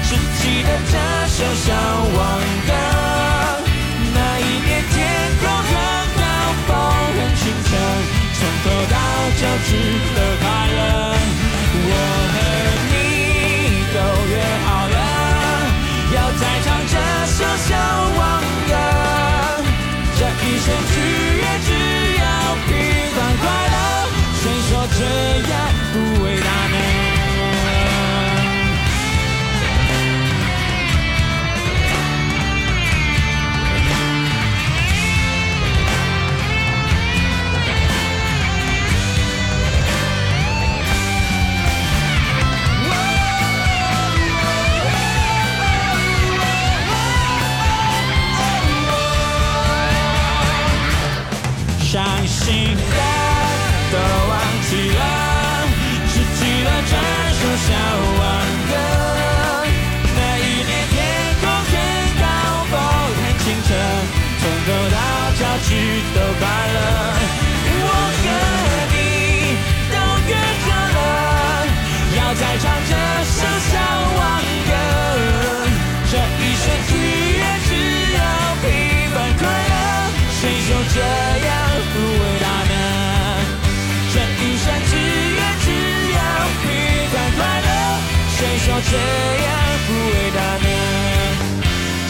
[0.04, 0.94] 只记得这
[1.28, 1.74] 首小
[2.16, 2.22] 忘
[2.68, 2.93] 歌。
[9.74, 10.23] 脚
[65.74, 65.80] 到脚趾
[66.14, 66.78] 都快乐。
[67.66, 67.90] 我
[68.22, 68.26] 和
[68.94, 68.96] 你
[69.90, 69.96] 都
[70.30, 70.32] 约
[70.64, 71.00] 好了，
[72.16, 72.92] 要再唱这
[73.26, 73.38] 首
[73.70, 73.74] 小
[74.18, 74.22] 王
[74.70, 74.72] 歌。
[76.12, 76.92] 这一生只
[77.38, 77.70] 愿只
[78.14, 78.20] 要
[78.62, 78.66] 平
[79.14, 79.74] 凡快乐，
[80.40, 80.96] 谁说这
[81.48, 81.52] 样
[81.94, 82.74] 不伟大呢？
[84.14, 84.94] 这一生只
[85.34, 85.68] 愿只
[86.14, 86.20] 要
[86.62, 86.66] 平
[87.10, 87.68] 凡快乐，
[88.38, 88.94] 谁说这
[89.44, 89.50] 样
[89.88, 90.68] 不伟大呢？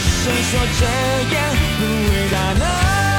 [0.04, 0.82] 谁说这
[1.34, 1.38] 样
[1.80, 3.13] 不伟大呢？